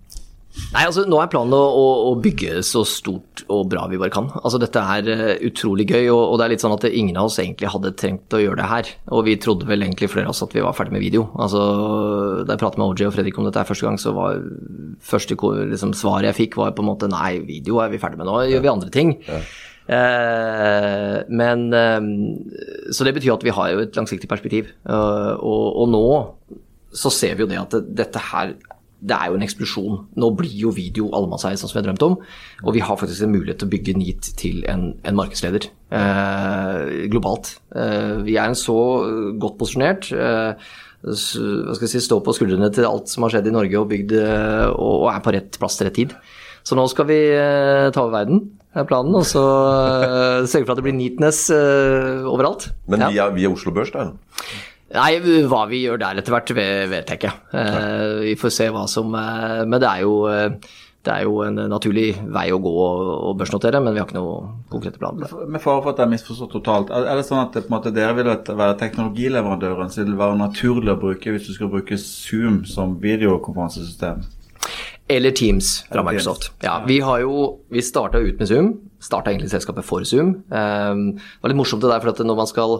Nei, 0.71 0.83
altså 0.83 1.05
Nå 1.07 1.15
er 1.21 1.29
planen 1.31 1.53
å, 1.55 1.59
å, 2.09 2.11
bygge 2.19 2.59
så 2.67 2.81
stort 2.87 3.45
og 3.51 3.69
bra 3.71 3.85
vi 3.87 3.99
bare 3.99 4.11
kan. 4.11 4.27
Altså 4.41 4.59
Dette 4.59 4.83
er 4.95 5.07
eh, 5.13 5.45
utrolig 5.47 5.85
gøy, 5.87 6.09
og, 6.11 6.21
og 6.33 6.39
det 6.39 6.45
er 6.45 6.53
litt 6.53 6.65
sånn 6.65 6.75
at 6.75 6.87
ingen 6.89 7.15
av 7.19 7.29
oss 7.29 7.39
egentlig 7.39 7.71
hadde 7.71 7.93
trengt 7.99 8.35
å 8.35 8.41
gjøre 8.41 8.59
det 8.59 8.67
her. 8.67 8.91
Og 9.15 9.23
vi 9.29 9.37
trodde 9.41 9.67
vel 9.69 9.85
egentlig 9.85 10.11
flere 10.11 10.27
av 10.27 10.35
oss 10.35 10.43
at 10.43 10.55
vi 10.55 10.63
var 10.65 10.75
ferdig 10.75 10.97
med 10.97 11.05
video. 11.05 11.29
Altså 11.39 11.63
Da 12.43 12.55
jeg 12.55 12.63
pratet 12.65 12.81
med 12.81 12.91
OJ 12.91 13.07
og 13.07 13.15
Fredrik 13.15 13.39
om 13.39 13.47
dette 13.47 13.63
her 13.63 13.71
første 13.71 13.87
gang, 13.87 13.99
så 14.01 14.15
var 14.17 14.43
første 15.13 15.39
liksom, 15.71 15.95
svaret 15.97 16.31
jeg 16.33 16.39
fikk, 16.43 16.59
var 16.59 16.75
på 16.75 16.83
en 16.83 16.91
måte 16.91 17.11
nei, 17.11 17.37
video 17.47 17.79
er 17.83 17.91
vi 17.93 18.01
ferdig 18.01 18.19
med 18.19 18.27
nå, 18.27 18.41
gjør 18.51 18.65
vi 18.67 18.73
andre 18.75 18.91
ting. 18.91 19.15
Eh, 19.31 19.55
men 19.91 21.65
eh, 21.75 22.01
Så 22.95 23.03
det 23.03 23.15
betyr 23.17 23.33
at 23.35 23.43
vi 23.43 23.55
har 23.55 23.71
jo 23.73 23.81
et 23.83 23.97
langsiktig 23.97 24.29
perspektiv. 24.31 24.71
Eh, 24.87 25.33
og, 25.39 25.65
og 25.83 25.89
nå 25.91 26.05
så 26.91 27.11
ser 27.13 27.37
vi 27.37 27.45
jo 27.45 27.49
det 27.51 27.59
at 27.59 27.75
det, 27.75 27.85
dette 28.01 28.21
her 28.31 28.55
det 29.01 29.15
er 29.17 29.31
jo 29.31 29.37
en 29.39 29.45
eksplosjon. 29.45 29.95
Nå 30.21 30.27
blir 30.37 30.53
jo 30.61 30.71
video 30.75 31.07
allemannseie, 31.17 31.57
sånn 31.57 31.71
som 31.71 31.79
vi 31.79 31.81
har 31.81 31.87
drømt 31.87 32.03
om. 32.05 32.19
Og 32.61 32.75
vi 32.75 32.83
har 32.85 32.99
faktisk 32.99 33.25
en 33.25 33.33
mulighet 33.33 33.57
til 33.63 33.69
å 33.69 33.71
bygge 33.71 33.95
NEAT 33.97 34.29
til 34.37 34.61
en, 34.69 34.91
en 35.01 35.17
markedsleder 35.17 35.65
eh, 35.65 37.07
globalt. 37.09 37.55
Eh, 37.73 38.21
vi 38.27 38.37
er 38.37 38.51
en 38.51 38.59
så 38.59 38.77
godt 39.41 39.57
posisjonert. 39.57 40.11
Eh, 40.13 40.69
hva 41.01 41.17
skal 41.17 41.87
jeg 41.87 41.95
si, 41.95 42.03
Stå 42.05 42.19
på 42.21 42.35
skuldrene 42.37 42.69
til 42.75 42.85
alt 42.85 43.09
som 43.09 43.25
har 43.25 43.33
skjedd 43.33 43.49
i 43.49 43.55
Norge 43.55 43.81
og 43.81 43.89
bygd 43.89 44.13
eh, 44.21 44.67
og, 44.69 45.07
og 45.07 45.09
er 45.15 45.25
på 45.25 45.33
rett 45.33 45.57
plass 45.61 45.79
til 45.79 45.89
rett 45.89 45.97
tid. 45.97 46.13
Så 46.61 46.77
nå 46.77 46.85
skal 46.91 47.09
vi 47.09 47.21
eh, 47.33 47.89
ta 47.89 48.03
over 48.03 48.19
verden, 48.19 48.43
er 48.75 48.87
planen. 48.89 49.15
Og 49.19 49.25
så 49.27 49.41
uh, 49.43 50.49
sørge 50.49 50.65
for 50.65 50.75
at 50.75 50.81
det 50.81 50.87
blir 50.87 50.97
neatness 50.97 51.47
uh, 51.53 52.27
overalt. 52.31 52.69
Men 52.87 53.05
Ja. 53.05 53.09
via, 53.13 53.29
via 53.35 53.51
Oslo 53.51 53.73
Børs, 53.75 53.91
da? 53.93 54.11
Nei, 54.91 55.11
hva 55.47 55.65
vi 55.71 55.85
gjør 55.85 55.99
der 56.01 56.19
etter 56.19 56.35
hvert, 56.35 56.51
vet 56.51 57.11
jeg 57.11 57.19
ikke. 57.19 57.33
Uh, 57.55 58.21
vi 58.27 58.37
får 58.39 58.55
se 58.55 58.71
hva 58.71 58.87
som 58.91 59.13
uh, 59.15 59.63
Men 59.63 59.79
det 59.79 59.87
er 59.87 60.01
jo 60.03 60.15
uh, 60.27 60.71
det 61.01 61.13
er 61.13 61.23
jo 61.25 61.39
en 61.41 61.57
naturlig 61.71 62.11
vei 62.29 62.51
å 62.53 62.59
gå 62.61 62.71
og 62.77 63.37
børsnotere, 63.39 63.79
men 63.81 63.95
vi 63.95 64.01
har 64.01 64.05
ikke 64.05 64.19
noen 64.19 64.51
konkrete 64.69 65.01
planer. 65.01 65.31
Med 65.49 65.63
fare 65.63 65.81
for 65.81 65.89
at 65.89 65.97
jeg 65.97 66.05
har 66.05 66.11
misforstått 66.11 66.51
totalt, 66.53 66.91
er 66.93 67.07
er 67.09 67.17
det 67.17 67.25
sånn 67.25 67.41
at 67.41 67.55
det, 67.55 67.63
på 67.65 67.71
en 67.71 67.77
måte, 67.79 67.93
dere 67.95 68.13
vil 68.19 68.29
være 68.29 68.75
teknologileverandøren, 68.83 69.89
så 69.89 70.03
det 70.03 70.11
vil 70.11 70.19
være 70.21 70.37
naturlig 70.37 70.93
å 70.93 70.99
bruke 71.01 71.33
hvis 71.33 71.49
du 71.49 71.55
skal 71.55 71.71
bruke 71.73 71.97
Zoom 71.97 72.61
som 72.69 72.99
videokonferansesystem? 73.01 74.21
Eller 75.11 75.35
Teams 75.35 75.81
fra 75.91 76.03
Microsoft. 76.07 76.51
Ja, 76.63 76.79
vi 76.87 77.01
har 77.03 77.19
jo 77.23 77.59
Vi 77.71 77.83
starta 77.83 78.21
ut 78.21 78.39
med 78.39 78.47
Zoom. 78.47 78.71
Starta 79.03 79.31
egentlig 79.31 79.51
selskapet 79.51 79.85
for 79.87 80.05
Zoom. 80.07 80.35
Eh, 80.51 80.95
det 81.17 81.43
var 81.43 81.51
litt 81.51 81.59
morsomt 81.59 81.83
det 81.83 81.91
der, 81.91 81.99
for 82.03 82.13
at 82.13 82.23
når 82.23 82.39
man 82.39 82.49
skal 82.49 82.77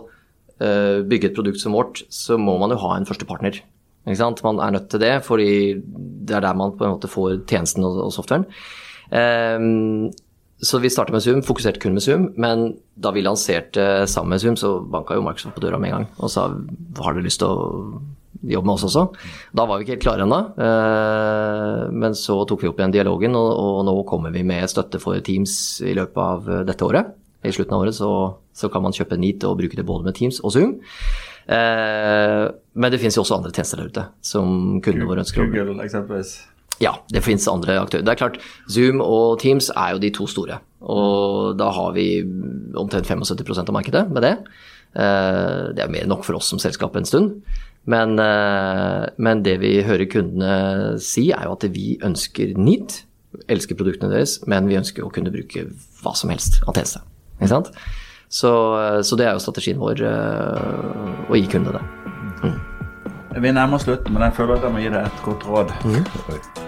eh, 0.62 1.02
bygge 1.08 1.32
et 1.32 1.38
produkt 1.38 1.60
som 1.60 1.76
vårt, 1.76 2.04
så 2.10 2.38
må 2.40 2.58
man 2.62 2.72
jo 2.72 2.80
ha 2.86 2.96
en 2.96 3.08
første 3.10 3.28
partner. 3.28 3.60
Man 4.06 4.60
er 4.64 4.72
nødt 4.74 4.90
til 4.90 5.02
det, 5.04 5.14
fordi 5.26 5.78
det 5.78 6.36
er 6.36 6.42
der 6.48 6.58
man 6.58 6.74
på 6.78 6.88
en 6.88 6.96
måte 6.96 7.12
får 7.12 7.44
tjenesten 7.50 7.86
og, 7.86 8.00
og 8.08 8.14
softwaren. 8.16 8.48
Eh, 9.12 9.60
så 10.62 10.78
vi 10.78 10.90
starta 10.94 11.14
med 11.14 11.24
Zoom, 11.26 11.42
fokuserte 11.42 11.82
kun 11.82 11.96
med 11.98 12.06
Zoom, 12.06 12.28
men 12.38 12.76
da 12.96 13.12
vi 13.12 13.24
lanserte 13.26 14.06
sammen 14.08 14.36
med 14.36 14.44
Zoom, 14.44 14.56
så 14.56 14.76
banka 14.80 15.18
jo 15.18 15.24
Microsoft 15.26 15.56
på 15.58 15.64
døra 15.64 15.80
med 15.82 15.90
en 15.90 15.96
gang 15.96 16.10
og 16.22 16.30
sa 16.30 16.52
har 17.02 17.16
du 17.18 17.24
lyst 17.26 17.42
til 17.42 17.50
å 17.50 18.02
jobbe 18.42 18.66
med 18.68 18.74
oss 18.74 18.86
også. 18.88 19.06
Da 19.56 19.66
var 19.70 19.78
vi 19.78 19.86
ikke 19.86 19.96
helt 19.96 20.06
klare 20.06 20.26
ennå, 20.26 20.40
eh, 20.58 21.82
men 21.94 22.16
så 22.18 22.42
tok 22.50 22.64
vi 22.64 22.70
opp 22.72 22.80
igjen 22.82 22.94
dialogen, 22.94 23.36
og, 23.38 23.82
nå 23.86 23.96
kommer 24.10 24.34
vi 24.34 24.44
med 24.48 24.70
støtte 24.72 25.02
for 25.02 25.20
Teams 25.26 25.54
i 25.86 25.96
løpet 25.98 26.22
av 26.22 26.50
eh, 26.50 26.64
dette 26.68 26.88
året. 26.88 27.12
I 27.44 27.54
slutten 27.54 27.76
av 27.76 27.84
året 27.86 27.98
så, 27.98 28.12
så 28.54 28.70
kan 28.70 28.84
man 28.86 28.94
kjøpe 28.94 29.18
NIT 29.18 29.46
og 29.50 29.58
bruke 29.62 29.78
det 29.78 29.86
både 29.88 30.06
med 30.06 30.18
Teams 30.18 30.42
og 30.46 30.54
Zoom. 30.56 30.76
Eh, 31.50 32.46
men 32.74 32.94
det 32.94 33.02
finnes 33.02 33.18
jo 33.18 33.26
også 33.26 33.40
andre 33.40 33.54
tjenester 33.54 33.82
der 33.82 33.92
ute 33.92 34.08
som 34.26 34.82
kundene 34.82 35.10
våre 35.10 35.26
ønsker. 35.26 35.50
Google 35.50 35.82
eksempelvis. 35.86 36.36
Ja, 36.82 36.96
det 37.14 37.22
finnes 37.26 37.46
andre 37.50 37.78
aktører. 37.82 38.06
Det 38.06 38.14
er 38.14 38.22
klart, 38.22 38.38
Zoom 38.70 39.02
og 39.06 39.42
Teams 39.42 39.70
er 39.76 39.96
jo 39.96 40.02
de 40.02 40.14
to 40.18 40.26
store. 40.30 40.62
Og 40.82 41.58
da 41.60 41.68
har 41.74 41.92
vi 41.94 42.24
omtrent 42.78 43.06
75% 43.06 43.70
av 43.70 43.76
markedet 43.76 44.08
med 44.10 44.26
det. 44.26 44.32
Det 44.92 45.84
er 45.84 45.92
mer 45.94 46.08
enn 46.08 46.10
nok 46.10 46.26
for 46.26 46.40
oss 46.40 46.50
som 46.50 46.60
selskap 46.60 46.98
en 46.98 47.06
stund. 47.06 47.44
Men, 47.90 48.20
eh, 48.20 49.08
men, 49.18 49.42
det 49.44 49.58
vi 49.62 49.80
hører 49.86 50.10
kundene 50.10 51.00
si, 51.02 51.32
er 51.34 51.48
jo 51.48 51.56
at 51.58 51.66
vi 51.74 51.96
ønsker 52.06 52.54
NEAT. 52.58 53.02
Elsker 53.52 53.78
produktene 53.80 54.12
deres, 54.12 54.40
men 54.52 54.68
vi 54.68 54.78
ønsker 54.78 55.06
å 55.06 55.12
kunne 55.14 55.32
bruke 55.34 55.66
hva 56.04 56.14
som 56.18 56.30
helst 56.34 56.60
av 56.68 56.76
tjeneste. 56.76 57.02
Ikke 57.40 57.54
sant? 57.54 57.72
Så, 58.32 58.52
så 59.04 59.18
det 59.20 59.26
er 59.28 59.36
jo 59.36 59.44
strategien 59.44 59.80
vår 59.82 60.04
eh, 60.08 61.32
å 61.32 61.40
gi 61.40 61.48
kundene 61.52 61.80
det. 61.80 61.86
Mm. 62.42 62.60
Vi 63.42 63.52
nærmer 63.52 63.76
oss 63.76 63.86
slutten, 63.88 64.14
men 64.14 64.26
jeg 64.28 64.34
føler 64.36 64.58
at 64.58 64.66
jeg 64.68 64.74
må 64.74 64.80
gi 64.84 64.90
deg 64.92 65.06
et 65.08 65.22
godt 65.24 65.46
råd. 65.48 65.70
Mm. 65.88 66.04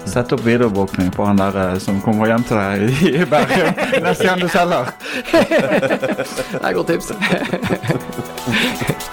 Sett 0.07 0.31
opp 0.35 0.43
videoovervåkning 0.45 1.11
på 1.15 1.25
han 1.27 1.41
der 1.41 1.59
eh, 1.59 1.79
som 1.83 1.99
kommer 2.03 2.31
hjem 2.31 2.45
til 2.47 2.57
deg 2.59 2.77
i 3.11 3.25
Bergen 3.33 3.75
neste 4.05 4.29
gang 4.29 4.39
du 4.39 4.47
selger. 4.47 4.93
det 5.33 6.61
er 6.61 6.69
et 6.71 6.77
godt 6.79 6.95
tips. 6.95 7.11